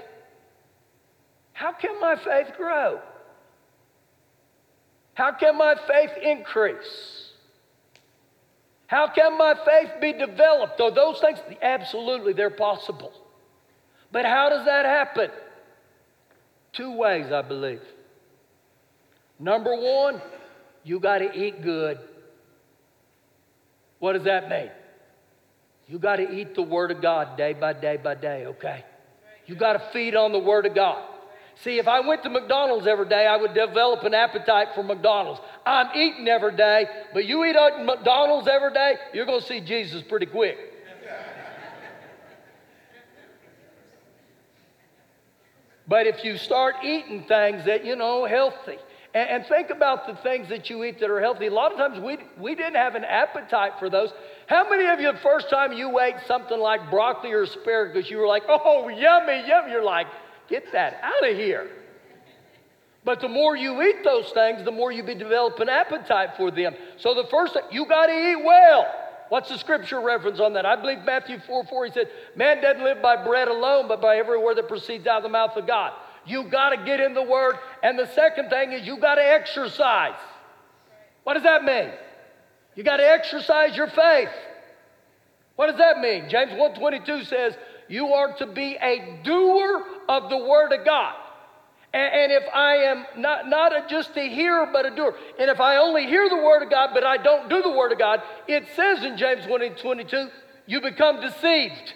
how 1.52 1.72
can 1.72 2.00
my 2.00 2.16
faith 2.16 2.54
grow? 2.56 3.00
How 5.14 5.32
can 5.32 5.56
my 5.56 5.76
faith 5.86 6.10
increase? 6.22 7.21
How 8.92 9.08
can 9.08 9.38
my 9.38 9.54
faith 9.54 9.92
be 10.02 10.12
developed? 10.12 10.76
Though 10.76 10.90
those 10.90 11.18
things, 11.18 11.38
absolutely, 11.62 12.34
they're 12.34 12.50
possible. 12.50 13.10
But 14.12 14.26
how 14.26 14.50
does 14.50 14.66
that 14.66 14.84
happen? 14.84 15.30
Two 16.74 16.94
ways, 16.98 17.32
I 17.32 17.40
believe. 17.40 17.80
Number 19.38 19.74
one, 19.74 20.20
you 20.84 21.00
got 21.00 21.18
to 21.18 21.32
eat 21.32 21.62
good. 21.62 22.00
What 23.98 24.12
does 24.12 24.24
that 24.24 24.50
mean? 24.50 24.70
You 25.88 25.98
got 25.98 26.16
to 26.16 26.30
eat 26.30 26.54
the 26.54 26.62
Word 26.62 26.90
of 26.90 27.00
God 27.00 27.38
day 27.38 27.54
by 27.54 27.72
day 27.72 27.96
by 27.96 28.14
day, 28.14 28.44
okay? 28.44 28.84
You 29.46 29.54
got 29.54 29.72
to 29.72 29.82
feed 29.94 30.14
on 30.14 30.32
the 30.32 30.38
Word 30.38 30.66
of 30.66 30.74
God. 30.74 31.02
See, 31.62 31.78
if 31.78 31.86
I 31.86 32.00
went 32.00 32.24
to 32.24 32.30
McDonald's 32.30 32.88
every 32.88 33.08
day, 33.08 33.24
I 33.24 33.36
would 33.36 33.54
develop 33.54 34.02
an 34.02 34.14
appetite 34.14 34.68
for 34.74 34.82
McDonald's. 34.82 35.40
I'm 35.64 35.88
eating 35.94 36.26
every 36.26 36.56
day, 36.56 36.86
but 37.14 37.24
you 37.24 37.44
eat 37.44 37.54
at 37.54 37.84
McDonald's 37.84 38.48
every 38.48 38.72
day, 38.72 38.96
you're 39.14 39.26
going 39.26 39.40
to 39.40 39.46
see 39.46 39.60
Jesus 39.60 40.02
pretty 40.02 40.26
quick. 40.26 40.58
but 45.86 46.08
if 46.08 46.24
you 46.24 46.36
start 46.36 46.76
eating 46.82 47.24
things 47.28 47.64
that, 47.66 47.84
you 47.84 47.94
know, 47.94 48.24
healthy, 48.24 48.78
and, 49.14 49.28
and, 49.28 49.46
think 49.46 49.70
about 49.70 50.06
the 50.06 50.14
things 50.16 50.48
that 50.48 50.70
you 50.70 50.82
eat 50.84 50.98
that 51.00 51.10
are 51.10 51.20
healthy. 51.20 51.46
A 51.46 51.50
lot 51.50 51.70
of 51.70 51.76
times 51.76 52.00
we, 52.00 52.16
we 52.38 52.54
didn't 52.54 52.76
have 52.76 52.94
an 52.94 53.04
appetite 53.04 53.72
for 53.78 53.90
those. 53.90 54.10
How 54.46 54.68
many 54.70 54.86
of 54.86 55.00
you, 55.00 55.12
the 55.12 55.18
first 55.18 55.50
time 55.50 55.74
you 55.74 56.00
ate 56.00 56.14
something 56.26 56.58
like 56.58 56.90
broccoli 56.90 57.30
or 57.32 57.42
asparagus, 57.42 58.10
you 58.10 58.16
were 58.16 58.26
like, 58.26 58.44
oh, 58.48 58.88
yummy, 58.88 59.46
yummy? 59.46 59.70
You're 59.70 59.84
like, 59.84 60.06
Get 60.52 60.70
that 60.72 61.00
out 61.02 61.26
of 61.26 61.34
here. 61.34 61.66
But 63.06 63.20
the 63.20 63.28
more 63.28 63.56
you 63.56 63.80
eat 63.80 64.04
those 64.04 64.30
things, 64.32 64.62
the 64.66 64.70
more 64.70 64.92
you 64.92 65.02
be 65.02 65.14
develop 65.14 65.58
an 65.60 65.70
appetite 65.70 66.36
for 66.36 66.50
them. 66.50 66.74
So 66.98 67.14
the 67.14 67.26
first 67.30 67.54
thing, 67.54 67.62
you 67.70 67.86
got 67.86 68.08
to 68.08 68.12
eat 68.12 68.44
well. 68.44 68.84
What's 69.30 69.48
the 69.48 69.56
scripture 69.56 69.98
reference 70.02 70.40
on 70.40 70.52
that? 70.52 70.66
I 70.66 70.76
believe 70.76 70.98
Matthew 71.06 71.38
4 71.46 71.64
4, 71.64 71.86
he 71.86 71.92
said, 71.92 72.10
Man 72.36 72.60
doesn't 72.60 72.84
live 72.84 73.00
by 73.00 73.24
bread 73.24 73.48
alone, 73.48 73.88
but 73.88 74.02
by 74.02 74.18
every 74.18 74.38
word 74.38 74.58
that 74.58 74.68
proceeds 74.68 75.06
out 75.06 75.16
of 75.16 75.22
the 75.22 75.30
mouth 75.30 75.56
of 75.56 75.66
God. 75.66 75.94
You 76.26 76.44
got 76.44 76.76
to 76.76 76.84
get 76.84 77.00
in 77.00 77.14
the 77.14 77.22
word. 77.22 77.56
And 77.82 77.98
the 77.98 78.12
second 78.14 78.50
thing 78.50 78.72
is 78.72 78.86
you 78.86 78.98
got 78.98 79.14
to 79.14 79.26
exercise. 79.26 80.20
What 81.24 81.32
does 81.32 81.44
that 81.44 81.64
mean? 81.64 81.92
You 82.76 82.84
got 82.84 82.98
to 82.98 83.08
exercise 83.08 83.74
your 83.74 83.88
faith. 83.88 84.28
What 85.56 85.68
does 85.68 85.78
that 85.78 86.00
mean? 86.00 86.28
James 86.28 86.52
1:22 86.52 87.26
says, 87.26 87.54
you 87.88 88.08
are 88.08 88.36
to 88.38 88.46
be 88.46 88.76
a 88.80 89.20
doer 89.22 89.82
of 90.08 90.30
the 90.30 90.38
Word 90.38 90.72
of 90.72 90.84
God. 90.84 91.14
And, 91.94 92.32
if 92.32 92.44
I 92.54 92.76
am 92.76 93.04
not, 93.18 93.48
not 93.48 93.72
a, 93.74 93.86
just 93.86 94.16
a 94.16 94.26
hearer, 94.26 94.66
but 94.72 94.86
a 94.86 94.96
doer, 94.96 95.14
and 95.38 95.50
if 95.50 95.60
I 95.60 95.76
only 95.76 96.06
hear 96.06 96.26
the 96.26 96.36
Word 96.36 96.62
of 96.62 96.70
God, 96.70 96.90
but 96.94 97.04
I 97.04 97.18
don't 97.18 97.50
do 97.50 97.60
the 97.60 97.70
Word 97.70 97.92
of 97.92 97.98
God, 97.98 98.22
it 98.48 98.66
says 98.74 99.04
in 99.04 99.18
James 99.18 99.46
1 99.46 99.60
and 99.60 99.76
22, 99.76 100.28
you 100.66 100.80
become 100.80 101.20
deceived. 101.20 101.92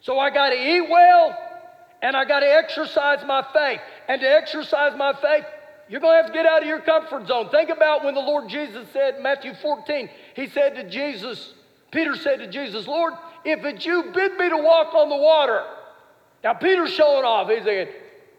So 0.00 0.18
I 0.18 0.30
got 0.30 0.50
to 0.50 0.56
eat 0.56 0.90
well, 0.90 1.38
and 2.02 2.16
I 2.16 2.24
got 2.24 2.40
to 2.40 2.52
exercise 2.52 3.24
my 3.24 3.46
faith. 3.54 3.80
And 4.08 4.20
to 4.20 4.28
exercise 4.28 4.98
my 4.98 5.12
faith, 5.22 5.44
you're 5.88 6.00
going 6.00 6.18
to 6.18 6.22
have 6.22 6.26
to 6.26 6.32
get 6.32 6.44
out 6.44 6.62
of 6.62 6.68
your 6.68 6.80
comfort 6.80 7.28
zone. 7.28 7.50
Think 7.50 7.70
about 7.70 8.04
when 8.04 8.14
the 8.14 8.20
Lord 8.20 8.48
Jesus 8.48 8.88
said, 8.92 9.22
Matthew 9.22 9.54
14, 9.54 10.10
he 10.34 10.48
said 10.48 10.74
to 10.74 10.90
Jesus, 10.90 11.54
Peter 11.90 12.16
said 12.16 12.40
to 12.40 12.48
Jesus, 12.48 12.86
Lord, 12.86 13.14
if 13.44 13.64
it's 13.64 13.84
you, 13.84 14.10
bid 14.14 14.36
me 14.36 14.48
to 14.48 14.56
walk 14.56 14.94
on 14.94 15.08
the 15.08 15.16
water. 15.16 15.64
Now, 16.42 16.54
Peter's 16.54 16.92
showing 16.92 17.24
off. 17.24 17.48
He's 17.48 17.64
saying, 17.64 17.88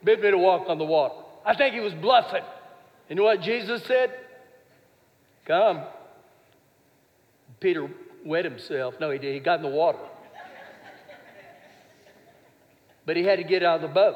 bid 0.04 0.22
me 0.22 0.32
to 0.32 0.38
walk 0.38 0.68
on 0.68 0.78
the 0.78 0.86
water. 0.86 1.15
I 1.46 1.56
think 1.56 1.74
he 1.74 1.80
was 1.80 1.94
bluffing. 1.94 2.44
You 3.10 3.15
know 3.15 3.24
what 3.24 3.41
Jesus 3.41 3.84
said? 3.86 4.12
Come. 5.46 5.84
Peter 7.60 7.89
wet 8.26 8.46
himself. 8.46 8.96
No, 9.00 9.12
he 9.12 9.20
did. 9.20 9.34
He 9.34 9.39
got 9.39 9.58
in 9.58 9.63
the 9.63 9.76
water. 9.76 10.00
but 13.06 13.15
he 13.15 13.24
had 13.24 13.38
to 13.38 13.44
get 13.44 13.63
out 13.63 13.76
of 13.76 13.82
the 13.84 13.94
boat. 13.94 14.15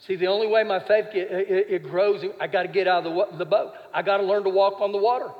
See, 0.00 0.16
the 0.16 0.26
only 0.26 0.46
way 0.46 0.64
my 0.64 0.80
faith 0.80 1.06
get, 1.12 1.30
it, 1.30 1.66
it 1.68 1.82
grows, 1.82 2.24
I 2.40 2.46
got 2.46 2.62
to 2.62 2.68
get 2.68 2.86
out 2.86 3.04
of 3.04 3.32
the, 3.32 3.38
the 3.38 3.44
boat. 3.44 3.72
I 3.92 4.02
got 4.02 4.18
to 4.18 4.22
learn 4.22 4.44
to 4.44 4.50
walk 4.50 4.80
on 4.80 4.92
the 4.92 4.98
water. 4.98 5.30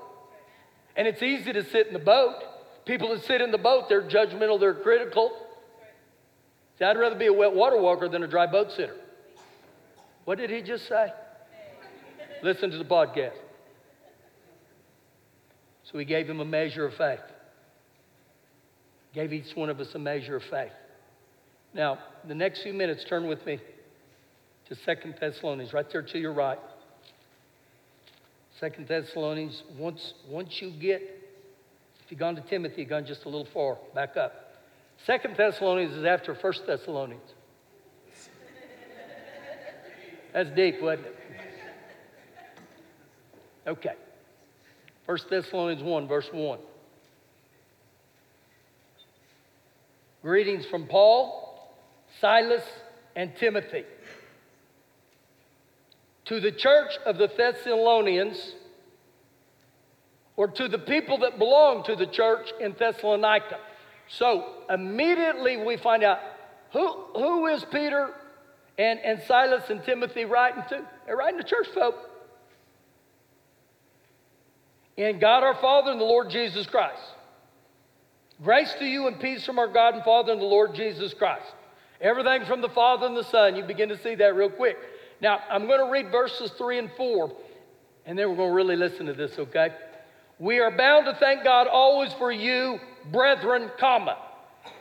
And 0.96 1.06
it's 1.06 1.22
easy 1.22 1.52
to 1.52 1.64
sit 1.70 1.86
in 1.86 1.92
the 1.92 1.98
boat. 1.98 2.42
People 2.88 3.10
that 3.10 3.22
sit 3.26 3.42
in 3.42 3.50
the 3.50 3.58
boat, 3.58 3.90
they're 3.90 4.08
judgmental, 4.08 4.58
they're 4.58 4.72
critical. 4.72 5.30
See, 6.78 6.86
I'd 6.86 6.96
rather 6.96 7.16
be 7.16 7.26
a 7.26 7.32
wet 7.32 7.52
water 7.52 7.78
walker 7.78 8.08
than 8.08 8.22
a 8.22 8.26
dry 8.26 8.46
boat 8.46 8.72
sitter. 8.72 8.96
What 10.24 10.38
did 10.38 10.48
he 10.48 10.62
just 10.62 10.88
say? 10.88 11.12
Listen 12.42 12.70
to 12.70 12.78
the 12.78 12.86
podcast. 12.86 13.34
So 15.84 15.98
he 15.98 16.06
gave 16.06 16.30
him 16.30 16.40
a 16.40 16.46
measure 16.46 16.86
of 16.86 16.94
faith. 16.94 17.20
Gave 19.12 19.34
each 19.34 19.54
one 19.54 19.68
of 19.68 19.80
us 19.80 19.94
a 19.94 19.98
measure 19.98 20.36
of 20.36 20.42
faith. 20.44 20.72
Now, 21.74 21.98
the 22.26 22.34
next 22.34 22.62
few 22.62 22.72
minutes, 22.72 23.04
turn 23.06 23.26
with 23.26 23.44
me 23.44 23.60
to 24.70 24.74
Second 24.86 25.16
Thessalonians, 25.20 25.74
right 25.74 25.86
there 25.92 26.02
to 26.02 26.18
your 26.18 26.32
right. 26.32 26.58
Second 28.58 28.88
Thessalonians, 28.88 29.62
once, 29.76 30.14
once 30.26 30.62
you 30.62 30.70
get, 30.70 31.17
if 32.08 32.12
you've 32.12 32.20
gone 32.20 32.36
to 32.36 32.40
Timothy, 32.40 32.80
you've 32.80 32.88
gone 32.88 33.04
just 33.04 33.26
a 33.26 33.28
little 33.28 33.44
far, 33.52 33.76
back 33.94 34.16
up. 34.16 34.54
Second 35.04 35.36
Thessalonians 35.36 35.94
is 35.94 36.06
after 36.06 36.34
First 36.34 36.66
Thessalonians. 36.66 37.34
That's 40.32 40.48
deep, 40.56 40.80
wasn't 40.80 41.08
it? 41.08 41.16
Okay. 43.66 43.92
First 45.04 45.28
Thessalonians 45.28 45.82
1, 45.82 46.08
verse 46.08 46.30
1. 46.32 46.58
Greetings 50.22 50.64
from 50.64 50.86
Paul, 50.86 51.76
Silas, 52.22 52.64
and 53.16 53.36
Timothy. 53.36 53.84
To 56.24 56.40
the 56.40 56.52
church 56.52 56.92
of 57.04 57.18
the 57.18 57.28
Thessalonians, 57.28 58.54
or 60.38 60.46
to 60.46 60.68
the 60.68 60.78
people 60.78 61.18
that 61.18 61.36
belong 61.36 61.82
to 61.82 61.96
the 61.96 62.06
church 62.06 62.52
in 62.60 62.72
Thessalonica. 62.78 63.58
So 64.06 64.46
immediately 64.70 65.56
we 65.56 65.76
find 65.76 66.04
out 66.04 66.20
who, 66.72 66.86
who 67.12 67.48
is 67.48 67.64
Peter 67.64 68.14
and, 68.78 69.00
and 69.00 69.20
Silas 69.24 69.68
and 69.68 69.82
Timothy 69.82 70.24
writing 70.24 70.62
to? 70.68 70.86
They're 71.04 71.16
writing 71.16 71.40
to 71.40 71.44
church 71.44 71.66
folk 71.74 71.96
in 74.96 75.18
God 75.18 75.42
our 75.42 75.56
Father 75.56 75.90
and 75.90 76.00
the 76.00 76.04
Lord 76.04 76.30
Jesus 76.30 76.68
Christ. 76.68 77.02
Grace 78.40 78.72
to 78.78 78.84
you 78.84 79.08
and 79.08 79.18
peace 79.18 79.44
from 79.44 79.58
our 79.58 79.66
God 79.66 79.94
and 79.94 80.04
Father 80.04 80.30
and 80.30 80.40
the 80.40 80.46
Lord 80.46 80.72
Jesus 80.72 81.12
Christ. 81.14 81.52
Everything 82.00 82.44
from 82.44 82.60
the 82.60 82.68
Father 82.68 83.06
and 83.06 83.16
the 83.16 83.24
Son. 83.24 83.56
You 83.56 83.64
begin 83.64 83.88
to 83.88 83.98
see 83.98 84.14
that 84.14 84.36
real 84.36 84.50
quick. 84.50 84.78
Now, 85.20 85.40
I'm 85.50 85.66
going 85.66 85.84
to 85.84 85.90
read 85.90 86.12
verses 86.12 86.52
3 86.52 86.78
and 86.78 86.90
4, 86.96 87.32
and 88.06 88.16
then 88.16 88.30
we're 88.30 88.36
going 88.36 88.50
to 88.50 88.54
really 88.54 88.76
listen 88.76 89.06
to 89.06 89.14
this, 89.14 89.36
okay? 89.36 89.70
We 90.38 90.60
are 90.60 90.76
bound 90.76 91.06
to 91.06 91.14
thank 91.14 91.44
God 91.44 91.66
always 91.66 92.12
for 92.14 92.30
you, 92.30 92.78
brethren, 93.10 93.70
comma, 93.78 94.16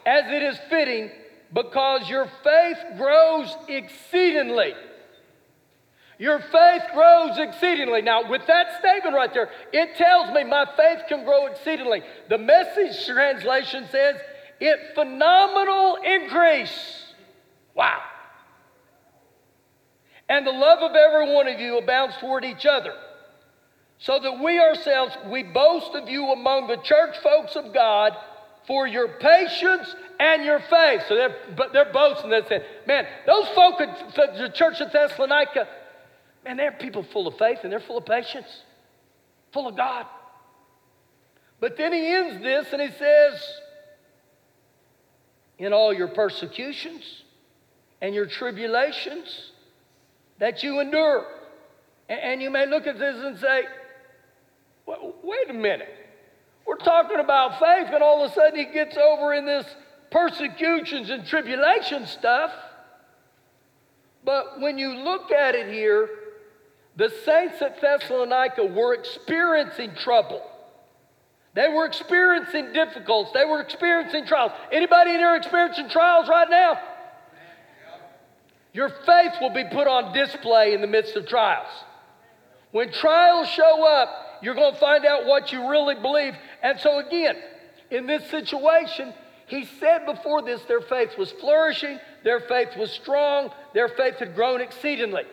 as 0.05 0.25
it 0.27 0.43
is 0.43 0.57
fitting, 0.69 1.09
because 1.53 2.09
your 2.09 2.29
faith 2.43 2.77
grows 2.97 3.55
exceedingly 3.67 4.73
your 6.19 6.39
faith 6.39 6.81
grows 6.93 7.37
exceedingly. 7.37 8.01
Now, 8.01 8.27
with 8.27 8.47
that 8.47 8.79
statement 8.79 9.15
right 9.15 9.31
there, 9.33 9.49
it 9.71 9.95
tells 9.97 10.33
me 10.33 10.43
my 10.43 10.65
faith 10.75 11.03
can 11.07 11.23
grow 11.23 11.45
exceedingly. 11.47 12.01
The 12.29 12.39
message 12.39 13.05
translation 13.05 13.87
says, 13.91 14.15
it 14.59 14.79
phenomenal 14.95 15.97
increase. 16.03 17.03
Wow. 17.75 18.01
And 20.27 20.45
the 20.45 20.51
love 20.51 20.79
of 20.79 20.95
every 20.95 21.33
one 21.33 21.47
of 21.47 21.59
you 21.59 21.77
abounds 21.77 22.17
toward 22.17 22.43
each 22.43 22.65
other, 22.65 22.93
so 23.99 24.19
that 24.19 24.39
we 24.39 24.59
ourselves, 24.59 25.15
we 25.27 25.43
boast 25.43 25.95
of 25.95 26.07
you 26.07 26.31
among 26.31 26.67
the 26.67 26.77
church 26.77 27.17
folks 27.23 27.55
of 27.55 27.73
God 27.73 28.13
for 28.67 28.85
your 28.85 29.07
patience 29.07 29.95
and 30.19 30.43
your 30.43 30.59
faith. 30.59 31.03
So 31.07 31.15
they're, 31.15 31.35
but 31.55 31.73
they're 31.73 31.91
boasting. 31.91 32.29
They 32.29 32.43
said, 32.47 32.65
man, 32.85 33.07
those 33.25 33.47
folk 33.49 33.81
at 33.81 34.37
the 34.37 34.51
church 34.53 34.81
of 34.81 34.91
Thessalonica, 34.91 35.67
Man, 36.47 36.55
they're 36.55 36.71
people 36.71 37.03
full 37.03 37.27
of 37.27 37.37
faith 37.37 37.59
and 37.63 37.71
they're 37.71 37.81
full 37.81 37.97
of 37.97 38.05
patience, 38.05 38.47
full 39.51 39.67
of 39.67 39.75
God. 39.75 40.05
But 41.59 41.75
then 41.75 41.91
he 41.91 42.07
ends 42.07 42.41
this 42.41 42.71
and 42.71 42.81
he 42.81 42.89
says, 42.97 43.43
In 45.57 45.73
all 45.73 45.91
your 45.91 46.07
persecutions 46.07 47.03
and 48.01 48.15
your 48.15 48.27
tribulations 48.27 49.51
that 50.39 50.63
you 50.63 50.79
endure. 50.79 51.25
And 52.07 52.41
you 52.41 52.49
may 52.49 52.65
look 52.65 52.87
at 52.87 52.97
this 52.97 53.17
and 53.17 53.37
say, 53.37 53.63
Wait 54.87 55.49
a 55.49 55.53
minute. 55.53 55.93
We're 56.65 56.77
talking 56.77 57.19
about 57.19 57.59
faith, 57.59 57.87
and 57.93 58.01
all 58.01 58.23
of 58.23 58.31
a 58.31 58.33
sudden 58.33 58.57
he 58.57 58.65
gets 58.65 58.97
over 58.97 59.33
in 59.33 59.45
this 59.45 59.65
persecutions 60.11 61.09
and 61.09 61.25
tribulation 61.25 62.05
stuff. 62.07 62.51
But 64.23 64.59
when 64.59 64.77
you 64.77 64.93
look 64.93 65.31
at 65.31 65.55
it 65.55 65.73
here, 65.73 66.09
the 66.95 67.09
saints 67.25 67.61
at 67.61 67.79
Thessalonica 67.79 68.65
were 68.65 68.93
experiencing 68.93 69.91
trouble. 69.95 70.41
They 71.53 71.69
were 71.69 71.85
experiencing 71.85 72.73
difficulties. 72.73 73.33
They 73.33 73.45
were 73.45 73.61
experiencing 73.61 74.25
trials. 74.25 74.51
Anybody 74.71 75.11
in 75.11 75.17
here 75.17 75.35
experiencing 75.35 75.89
trials 75.89 76.27
right 76.27 76.49
now? 76.49 76.79
Your 78.73 78.89
faith 78.89 79.33
will 79.41 79.53
be 79.53 79.63
put 79.71 79.87
on 79.87 80.13
display 80.13 80.73
in 80.73 80.81
the 80.81 80.87
midst 80.87 81.15
of 81.15 81.27
trials. 81.27 81.67
When 82.71 82.91
trials 82.91 83.47
show 83.47 83.85
up, 83.85 84.26
you're 84.41 84.55
going 84.55 84.73
to 84.73 84.79
find 84.79 85.05
out 85.05 85.25
what 85.25 85.51
you 85.51 85.69
really 85.69 85.95
believe. 85.95 86.33
And 86.61 86.79
so, 86.79 86.99
again, 86.99 87.35
in 87.89 88.05
this 88.05 88.29
situation, 88.29 89.13
he 89.47 89.65
said 89.79 90.05
before 90.05 90.41
this 90.41 90.61
their 90.63 90.81
faith 90.81 91.17
was 91.17 91.31
flourishing, 91.31 91.99
their 92.23 92.41
faith 92.41 92.75
was 92.77 92.91
strong, 92.91 93.51
their 93.73 93.87
faith 93.87 94.15
had 94.15 94.35
grown 94.35 94.61
exceedingly. 94.61 95.23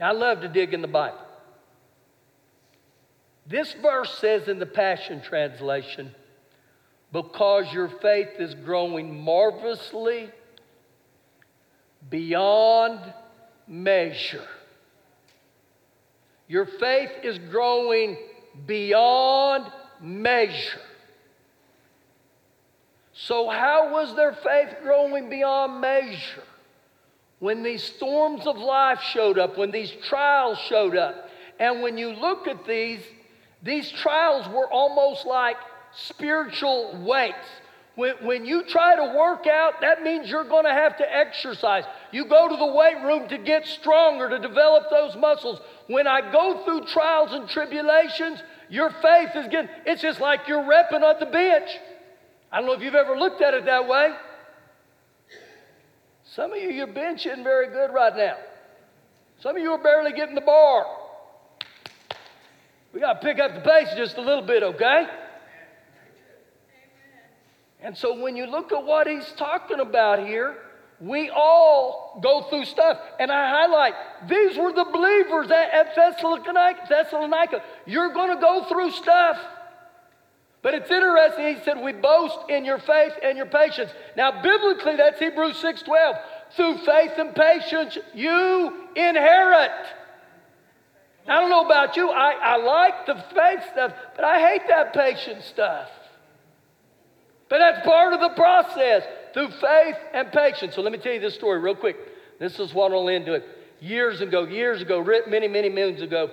I 0.00 0.12
love 0.12 0.40
to 0.40 0.48
dig 0.48 0.74
in 0.74 0.82
the 0.82 0.88
Bible. 0.88 1.18
This 3.46 3.74
verse 3.74 4.18
says 4.18 4.48
in 4.48 4.58
the 4.58 4.66
Passion 4.66 5.20
Translation, 5.22 6.14
because 7.12 7.72
your 7.72 7.88
faith 7.88 8.40
is 8.40 8.54
growing 8.54 9.22
marvelously 9.22 10.30
beyond 12.10 13.00
measure. 13.68 14.46
Your 16.48 16.66
faith 16.66 17.10
is 17.22 17.38
growing 17.38 18.16
beyond 18.66 19.70
measure. 20.00 20.80
So, 23.12 23.48
how 23.48 23.92
was 23.92 24.14
their 24.16 24.32
faith 24.32 24.76
growing 24.82 25.30
beyond 25.30 25.80
measure? 25.80 26.42
when 27.44 27.62
these 27.62 27.82
storms 27.82 28.46
of 28.46 28.56
life 28.56 29.02
showed 29.02 29.38
up, 29.38 29.58
when 29.58 29.70
these 29.70 29.92
trials 30.08 30.56
showed 30.60 30.96
up. 30.96 31.28
And 31.58 31.82
when 31.82 31.98
you 31.98 32.08
look 32.14 32.48
at 32.48 32.66
these, 32.66 33.00
these 33.62 33.90
trials 33.90 34.48
were 34.48 34.66
almost 34.72 35.26
like 35.26 35.58
spiritual 35.92 36.98
weights. 37.04 37.36
When, 37.96 38.14
when 38.22 38.44
you 38.44 38.64
try 38.64 38.96
to 38.96 39.16
work 39.16 39.46
out, 39.46 39.80
that 39.80 40.02
means 40.02 40.28
you're 40.28 40.48
going 40.48 40.64
to 40.64 40.72
have 40.72 40.96
to 40.98 41.14
exercise. 41.14 41.84
You 42.10 42.26
go 42.26 42.48
to 42.48 42.56
the 42.56 42.66
weight 42.66 43.02
room 43.04 43.28
to 43.28 43.38
get 43.38 43.66
stronger, 43.66 44.28
to 44.28 44.38
develop 44.40 44.90
those 44.90 45.14
muscles. 45.16 45.60
When 45.86 46.06
I 46.06 46.32
go 46.32 46.64
through 46.64 46.86
trials 46.86 47.32
and 47.32 47.48
tribulations, 47.48 48.42
your 48.68 48.90
faith 48.90 49.30
is 49.36 49.46
getting, 49.48 49.70
it's 49.86 50.02
just 50.02 50.20
like 50.20 50.48
you're 50.48 50.64
repping 50.64 51.02
on 51.02 51.20
the 51.20 51.26
bench. 51.26 51.68
I 52.50 52.58
don't 52.58 52.66
know 52.66 52.72
if 52.72 52.82
you've 52.82 52.94
ever 52.94 53.16
looked 53.16 53.42
at 53.42 53.54
it 53.54 53.64
that 53.66 53.86
way. 53.86 54.10
Some 56.34 56.52
of 56.52 56.58
you, 56.58 56.70
your 56.70 56.88
bench 56.88 57.26
isn't 57.26 57.44
very 57.44 57.68
good 57.68 57.92
right 57.94 58.16
now. 58.16 58.36
Some 59.40 59.56
of 59.56 59.62
you 59.62 59.70
are 59.70 59.82
barely 59.82 60.12
getting 60.12 60.34
the 60.34 60.40
bar. 60.40 60.84
We 62.92 63.00
got 63.00 63.20
to 63.20 63.26
pick 63.26 63.38
up 63.38 63.54
the 63.54 63.60
pace 63.60 63.88
just 63.96 64.16
a 64.16 64.20
little 64.20 64.44
bit, 64.44 64.62
okay? 64.64 65.06
And 67.84 67.96
so 67.96 68.18
when 68.18 68.34
you 68.34 68.46
look 68.46 68.72
at 68.72 68.82
what 68.82 69.06
he's 69.06 69.30
talking 69.36 69.78
about 69.78 70.18
here, 70.26 70.56
We 71.00 71.28
all 71.28 72.18
go 72.22 72.42
through 72.48 72.64
stuff. 72.66 72.98
And 73.18 73.30
I 73.30 73.50
highlight 73.50 73.94
these 74.28 74.56
were 74.56 74.72
the 74.72 74.84
believers 74.84 75.50
at, 75.50 75.94
Thessalonica, 75.94 76.86
Thessalonica. 76.88 77.62
You're 77.84 78.12
going 78.14 78.34
to 78.34 78.40
go 78.40 78.64
through 78.64 78.92
stuff. 78.92 79.38
But 80.62 80.72
it's 80.72 80.90
interesting, 80.90 81.56
he 81.56 81.62
said, 81.62 81.82
we 81.82 81.92
boast 81.92 82.38
in 82.48 82.64
your 82.64 82.78
faith 82.78 83.12
and 83.22 83.36
your 83.36 83.46
patience. 83.46 83.90
Now, 84.16 84.40
biblically, 84.40 84.96
that's 84.96 85.18
Hebrews 85.18 85.56
6:12. 85.56 86.20
Through 86.56 86.78
faith 86.78 87.12
and 87.18 87.34
patience, 87.34 87.98
you 88.14 88.72
inherit. 88.96 89.72
I 91.28 91.40
don't 91.40 91.50
know 91.50 91.66
about 91.66 91.96
you, 91.96 92.08
I, 92.08 92.32
I 92.32 92.56
like 92.56 93.06
the 93.06 93.14
faith 93.34 93.60
stuff, 93.72 93.92
but 94.16 94.24
I 94.24 94.40
hate 94.52 94.62
that 94.68 94.94
patience 94.94 95.44
stuff. 95.44 95.90
But 97.48 97.58
that's 97.58 97.84
part 97.84 98.12
of 98.12 98.20
the 98.20 98.30
process 98.30 99.04
through 99.32 99.50
faith 99.50 99.96
and 100.12 100.32
patience. 100.32 100.74
So 100.74 100.82
let 100.82 100.92
me 100.92 100.98
tell 100.98 101.12
you 101.12 101.20
this 101.20 101.34
story 101.34 101.58
real 101.58 101.74
quick. 101.74 101.96
This 102.38 102.58
is 102.58 102.72
what 102.72 102.92
I'll 102.92 103.08
end 103.08 103.28
it. 103.28 103.44
Years 103.80 104.20
ago, 104.20 104.44
years 104.44 104.80
ago, 104.80 105.04
many, 105.28 105.48
many 105.48 105.68
moons 105.68 106.00
ago, 106.00 106.30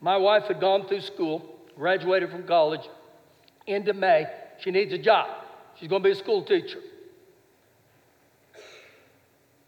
my 0.00 0.16
wife 0.16 0.44
had 0.44 0.60
gone 0.60 0.86
through 0.86 1.00
school, 1.00 1.56
graduated 1.76 2.30
from 2.30 2.44
college, 2.44 2.88
into 3.66 3.92
May. 3.92 4.26
She 4.60 4.70
needs 4.70 4.92
a 4.92 4.98
job. 4.98 5.28
She's 5.78 5.88
going 5.88 6.02
to 6.02 6.08
be 6.08 6.12
a 6.12 6.16
school 6.16 6.44
teacher. 6.44 6.80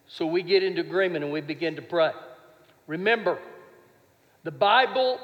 So 0.07 0.27
we 0.27 0.43
get 0.43 0.63
into 0.63 0.81
agreement 0.81 1.25
and 1.25 1.33
we 1.33 1.41
begin 1.41 1.77
to 1.77 1.83
pray. 1.83 2.13
Remember, 2.87 3.39
the 4.43 4.51
Bible 4.51 5.21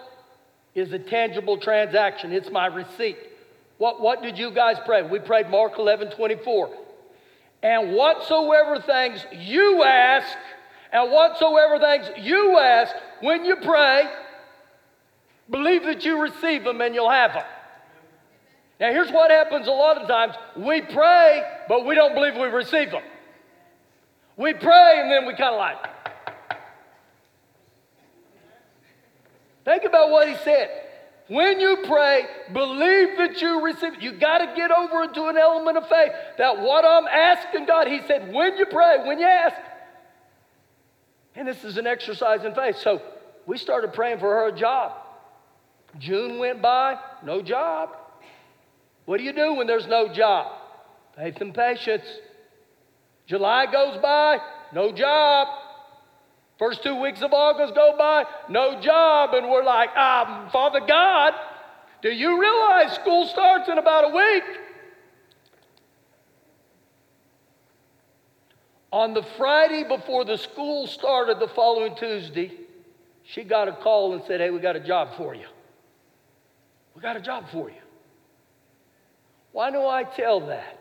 is 0.74 0.92
a 0.92 0.98
tangible 0.98 1.58
transaction, 1.58 2.32
it's 2.32 2.50
my 2.50 2.66
receipt. 2.66 3.16
What, 3.78 4.00
what 4.00 4.22
did 4.22 4.38
you 4.38 4.50
guys 4.50 4.76
pray? 4.84 5.02
We 5.02 5.18
prayed 5.18 5.50
Mark 5.50 5.78
11 5.78 6.12
24. 6.12 6.70
And 7.62 7.94
whatsoever 7.94 8.80
things 8.80 9.24
you 9.32 9.82
ask, 9.82 10.36
and 10.92 11.10
whatsoever 11.10 11.78
things 11.78 12.10
you 12.18 12.58
ask 12.58 12.94
when 13.20 13.44
you 13.44 13.56
pray, 13.56 14.04
believe 15.50 15.84
that 15.84 16.04
you 16.04 16.20
receive 16.20 16.64
them 16.64 16.80
and 16.80 16.94
you'll 16.94 17.10
have 17.10 17.32
them. 17.32 17.44
Now, 18.78 18.92
here's 18.92 19.10
what 19.10 19.30
happens 19.30 19.66
a 19.66 19.70
lot 19.70 19.96
of 19.96 20.06
times 20.06 20.34
we 20.54 20.82
pray, 20.82 21.42
but 21.68 21.86
we 21.86 21.94
don't 21.94 22.14
believe 22.14 22.34
we 22.34 22.42
receive 22.42 22.90
them. 22.90 23.02
We 24.36 24.52
pray, 24.52 25.00
and 25.00 25.10
then 25.10 25.26
we 25.26 25.34
kind 25.34 25.54
of 25.54 25.58
like. 25.58 25.76
Think 29.64 29.84
about 29.84 30.10
what 30.10 30.28
he 30.28 30.36
said. 30.44 30.85
When 31.28 31.58
you 31.58 31.78
pray, 31.84 32.24
believe 32.52 33.18
that 33.18 33.40
you 33.42 33.60
receive. 33.64 34.00
You 34.00 34.12
got 34.12 34.38
to 34.38 34.54
get 34.54 34.70
over 34.70 35.02
into 35.02 35.26
an 35.26 35.36
element 35.36 35.76
of 35.76 35.88
faith 35.88 36.12
that 36.38 36.60
what 36.60 36.84
I'm 36.84 37.06
asking 37.08 37.66
God, 37.66 37.88
He 37.88 38.00
said, 38.06 38.32
when 38.32 38.56
you 38.56 38.66
pray, 38.66 38.98
when 39.04 39.18
you 39.18 39.26
ask. 39.26 39.56
And 41.34 41.48
this 41.48 41.64
is 41.64 41.78
an 41.78 41.86
exercise 41.86 42.44
in 42.44 42.54
faith. 42.54 42.76
So 42.78 43.02
we 43.44 43.58
started 43.58 43.92
praying 43.92 44.20
for 44.20 44.30
her 44.30 44.48
a 44.48 44.56
job. 44.56 44.92
June 45.98 46.38
went 46.38 46.62
by, 46.62 46.96
no 47.24 47.42
job. 47.42 47.90
What 49.04 49.18
do 49.18 49.24
you 49.24 49.32
do 49.32 49.54
when 49.54 49.66
there's 49.66 49.86
no 49.86 50.12
job? 50.12 50.52
Faith 51.16 51.40
and 51.40 51.52
patience. 51.52 52.04
July 53.26 53.66
goes 53.66 53.98
by, 54.00 54.38
no 54.72 54.92
job. 54.92 55.48
First 56.58 56.82
two 56.82 57.00
weeks 57.00 57.20
of 57.20 57.32
August 57.32 57.74
go 57.74 57.94
by, 57.98 58.24
no 58.48 58.80
job. 58.80 59.34
And 59.34 59.48
we're 59.50 59.64
like, 59.64 59.94
um, 59.96 60.48
Father 60.50 60.80
God, 60.80 61.34
do 62.02 62.10
you 62.10 62.40
realize 62.40 62.94
school 62.94 63.26
starts 63.26 63.68
in 63.68 63.78
about 63.78 64.10
a 64.10 64.14
week? 64.14 64.44
On 68.92 69.12
the 69.12 69.22
Friday 69.36 69.84
before 69.86 70.24
the 70.24 70.38
school 70.38 70.86
started 70.86 71.38
the 71.38 71.48
following 71.48 71.94
Tuesday, 71.96 72.52
she 73.24 73.44
got 73.44 73.68
a 73.68 73.72
call 73.72 74.14
and 74.14 74.22
said, 74.26 74.40
Hey, 74.40 74.50
we 74.50 74.58
got 74.58 74.76
a 74.76 74.80
job 74.80 75.16
for 75.16 75.34
you. 75.34 75.46
We 76.94 77.02
got 77.02 77.16
a 77.16 77.20
job 77.20 77.44
for 77.52 77.68
you. 77.68 77.82
Why 79.52 79.70
do 79.70 79.86
I 79.86 80.04
tell 80.04 80.46
that? 80.46 80.78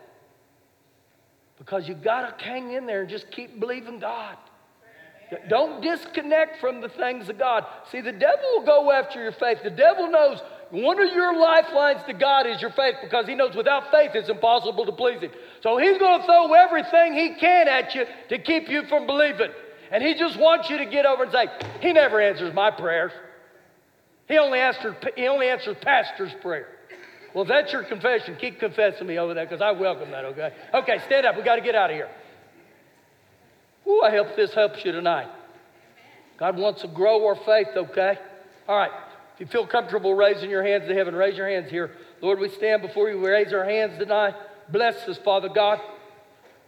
Because 1.58 1.88
you 1.88 1.94
got 1.94 2.38
to 2.38 2.44
hang 2.44 2.72
in 2.72 2.86
there 2.86 3.02
and 3.02 3.10
just 3.10 3.30
keep 3.30 3.58
believing 3.58 3.98
God. 3.98 4.36
Don't 5.48 5.82
disconnect 5.82 6.60
from 6.60 6.80
the 6.80 6.88
things 6.88 7.28
of 7.28 7.38
God. 7.38 7.64
See, 7.90 8.00
the 8.00 8.12
devil 8.12 8.44
will 8.54 8.66
go 8.66 8.92
after 8.92 9.20
your 9.22 9.32
faith. 9.32 9.58
The 9.64 9.70
devil 9.70 10.08
knows 10.08 10.40
one 10.70 11.00
of 11.00 11.12
your 11.14 11.36
lifelines 11.38 12.02
to 12.06 12.12
God 12.12 12.46
is 12.46 12.60
your 12.60 12.70
faith 12.72 12.96
because 13.02 13.26
he 13.26 13.34
knows 13.34 13.54
without 13.54 13.90
faith 13.90 14.12
it's 14.14 14.28
impossible 14.28 14.86
to 14.86 14.92
please 14.92 15.20
him. 15.20 15.30
So 15.62 15.78
he's 15.78 15.98
going 15.98 16.20
to 16.20 16.26
throw 16.26 16.52
everything 16.54 17.14
he 17.14 17.34
can 17.40 17.68
at 17.68 17.94
you 17.94 18.04
to 18.28 18.38
keep 18.38 18.68
you 18.68 18.84
from 18.88 19.06
believing. 19.06 19.50
And 19.90 20.02
he 20.02 20.14
just 20.14 20.38
wants 20.38 20.70
you 20.70 20.78
to 20.78 20.86
get 20.86 21.06
over 21.06 21.24
and 21.24 21.32
say, 21.32 21.46
He 21.80 21.92
never 21.92 22.20
answers 22.20 22.52
my 22.54 22.70
prayers. 22.70 23.12
He 24.28 24.38
only 24.38 24.58
answers, 24.58 24.94
he 25.14 25.28
only 25.28 25.48
answers 25.48 25.76
pastor's 25.80 26.32
prayer. 26.42 26.68
Well, 27.32 27.42
if 27.42 27.48
that's 27.48 27.72
your 27.72 27.84
confession, 27.84 28.36
keep 28.40 28.58
confessing 28.58 29.06
me 29.06 29.18
over 29.18 29.34
that 29.34 29.48
because 29.48 29.60
I 29.60 29.70
welcome 29.70 30.10
that, 30.10 30.24
okay? 30.24 30.52
Okay, 30.74 30.98
stand 31.04 31.26
up. 31.26 31.36
We 31.36 31.42
got 31.42 31.56
to 31.56 31.62
get 31.62 31.74
out 31.74 31.90
of 31.90 31.96
here. 31.96 32.08
Ooh, 33.86 34.02
I 34.02 34.10
hope 34.10 34.36
this 34.36 34.52
helps 34.54 34.84
you 34.84 34.92
tonight. 34.92 35.28
God 36.38 36.56
wants 36.56 36.82
to 36.82 36.88
grow 36.88 37.26
our 37.26 37.36
faith, 37.36 37.68
okay? 37.76 38.18
All 38.68 38.76
right. 38.76 38.90
If 39.34 39.40
you 39.40 39.46
feel 39.46 39.66
comfortable 39.66 40.14
raising 40.14 40.50
your 40.50 40.62
hands 40.62 40.88
to 40.88 40.94
heaven, 40.94 41.14
raise 41.14 41.36
your 41.36 41.48
hands 41.48 41.70
here. 41.70 41.92
Lord, 42.20 42.40
we 42.40 42.48
stand 42.48 42.82
before 42.82 43.10
you. 43.10 43.20
We 43.20 43.28
raise 43.28 43.52
our 43.52 43.64
hands 43.64 43.98
tonight. 43.98 44.34
Bless 44.70 44.96
us, 45.08 45.18
Father 45.18 45.48
God. 45.48 45.78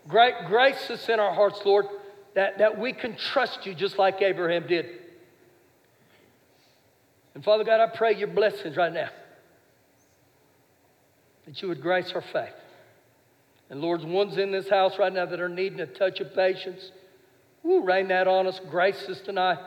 Great 0.06 0.34
grace 0.46 0.90
us 0.90 1.08
in 1.08 1.18
our 1.18 1.34
hearts, 1.34 1.60
Lord, 1.64 1.86
that, 2.34 2.58
that 2.58 2.78
we 2.78 2.92
can 2.92 3.16
trust 3.16 3.66
you 3.66 3.74
just 3.74 3.98
like 3.98 4.22
Abraham 4.22 4.66
did. 4.66 4.86
And 7.34 7.44
Father 7.44 7.64
God, 7.64 7.80
I 7.80 7.94
pray 7.94 8.16
your 8.16 8.28
blessings 8.28 8.76
right 8.76 8.92
now 8.92 9.10
that 11.46 11.62
you 11.62 11.68
would 11.68 11.80
grace 11.80 12.12
our 12.12 12.20
faith. 12.20 12.52
And 13.70 13.80
Lord, 13.80 14.02
ones 14.02 14.36
in 14.36 14.50
this 14.50 14.68
house 14.68 14.98
right 14.98 15.12
now 15.12 15.26
that 15.26 15.40
are 15.40 15.48
needing 15.48 15.80
a 15.80 15.86
touch 15.86 16.20
of 16.20 16.34
patience, 16.34 16.90
woo, 17.68 17.84
rain 17.84 18.08
that 18.08 18.26
on 18.26 18.46
us, 18.46 18.60
grace 18.70 19.08
us 19.08 19.20
tonight. 19.20 19.58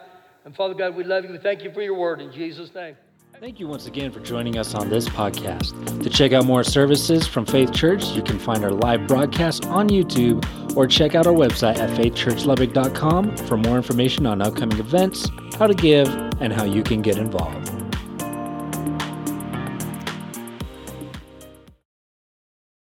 And 0.44 0.56
Father 0.56 0.74
God, 0.74 0.96
we 0.96 1.04
love 1.04 1.24
you. 1.24 1.32
We 1.32 1.38
thank 1.38 1.64
you 1.64 1.72
for 1.72 1.82
your 1.82 1.94
word 1.94 2.20
in 2.20 2.32
Jesus' 2.32 2.74
name. 2.74 2.96
Thank 3.40 3.60
you 3.60 3.68
once 3.68 3.88
again 3.88 4.12
for 4.12 4.20
joining 4.20 4.58
us 4.58 4.76
on 4.76 4.90
this 4.90 5.08
podcast. 5.10 6.04
To 6.04 6.10
check 6.10 6.32
out 6.32 6.46
more 6.46 6.64
services 6.64 7.28
from 7.28 7.46
Faith 7.46 7.74
Church, 7.74 8.06
you 8.10 8.22
can 8.22 8.38
find 8.38 8.64
our 8.64 8.72
live 8.72 9.08
broadcast 9.08 9.66
on 9.66 9.90
YouTube 9.90 10.46
or 10.76 10.86
check 10.86 11.16
out 11.16 11.26
our 11.26 11.34
website 11.34 11.78
at 11.78 11.90
faithchurchlubbock.com 11.98 13.38
for 13.38 13.58
more 13.58 13.78
information 13.78 14.28
on 14.28 14.42
upcoming 14.42 14.78
events, 14.78 15.28
how 15.58 15.66
to 15.66 15.74
give, 15.74 16.08
and 16.40 16.54
how 16.54 16.66
you 16.66 16.84
can 16.84 17.02
get 17.02 17.18
involved. 17.18 17.81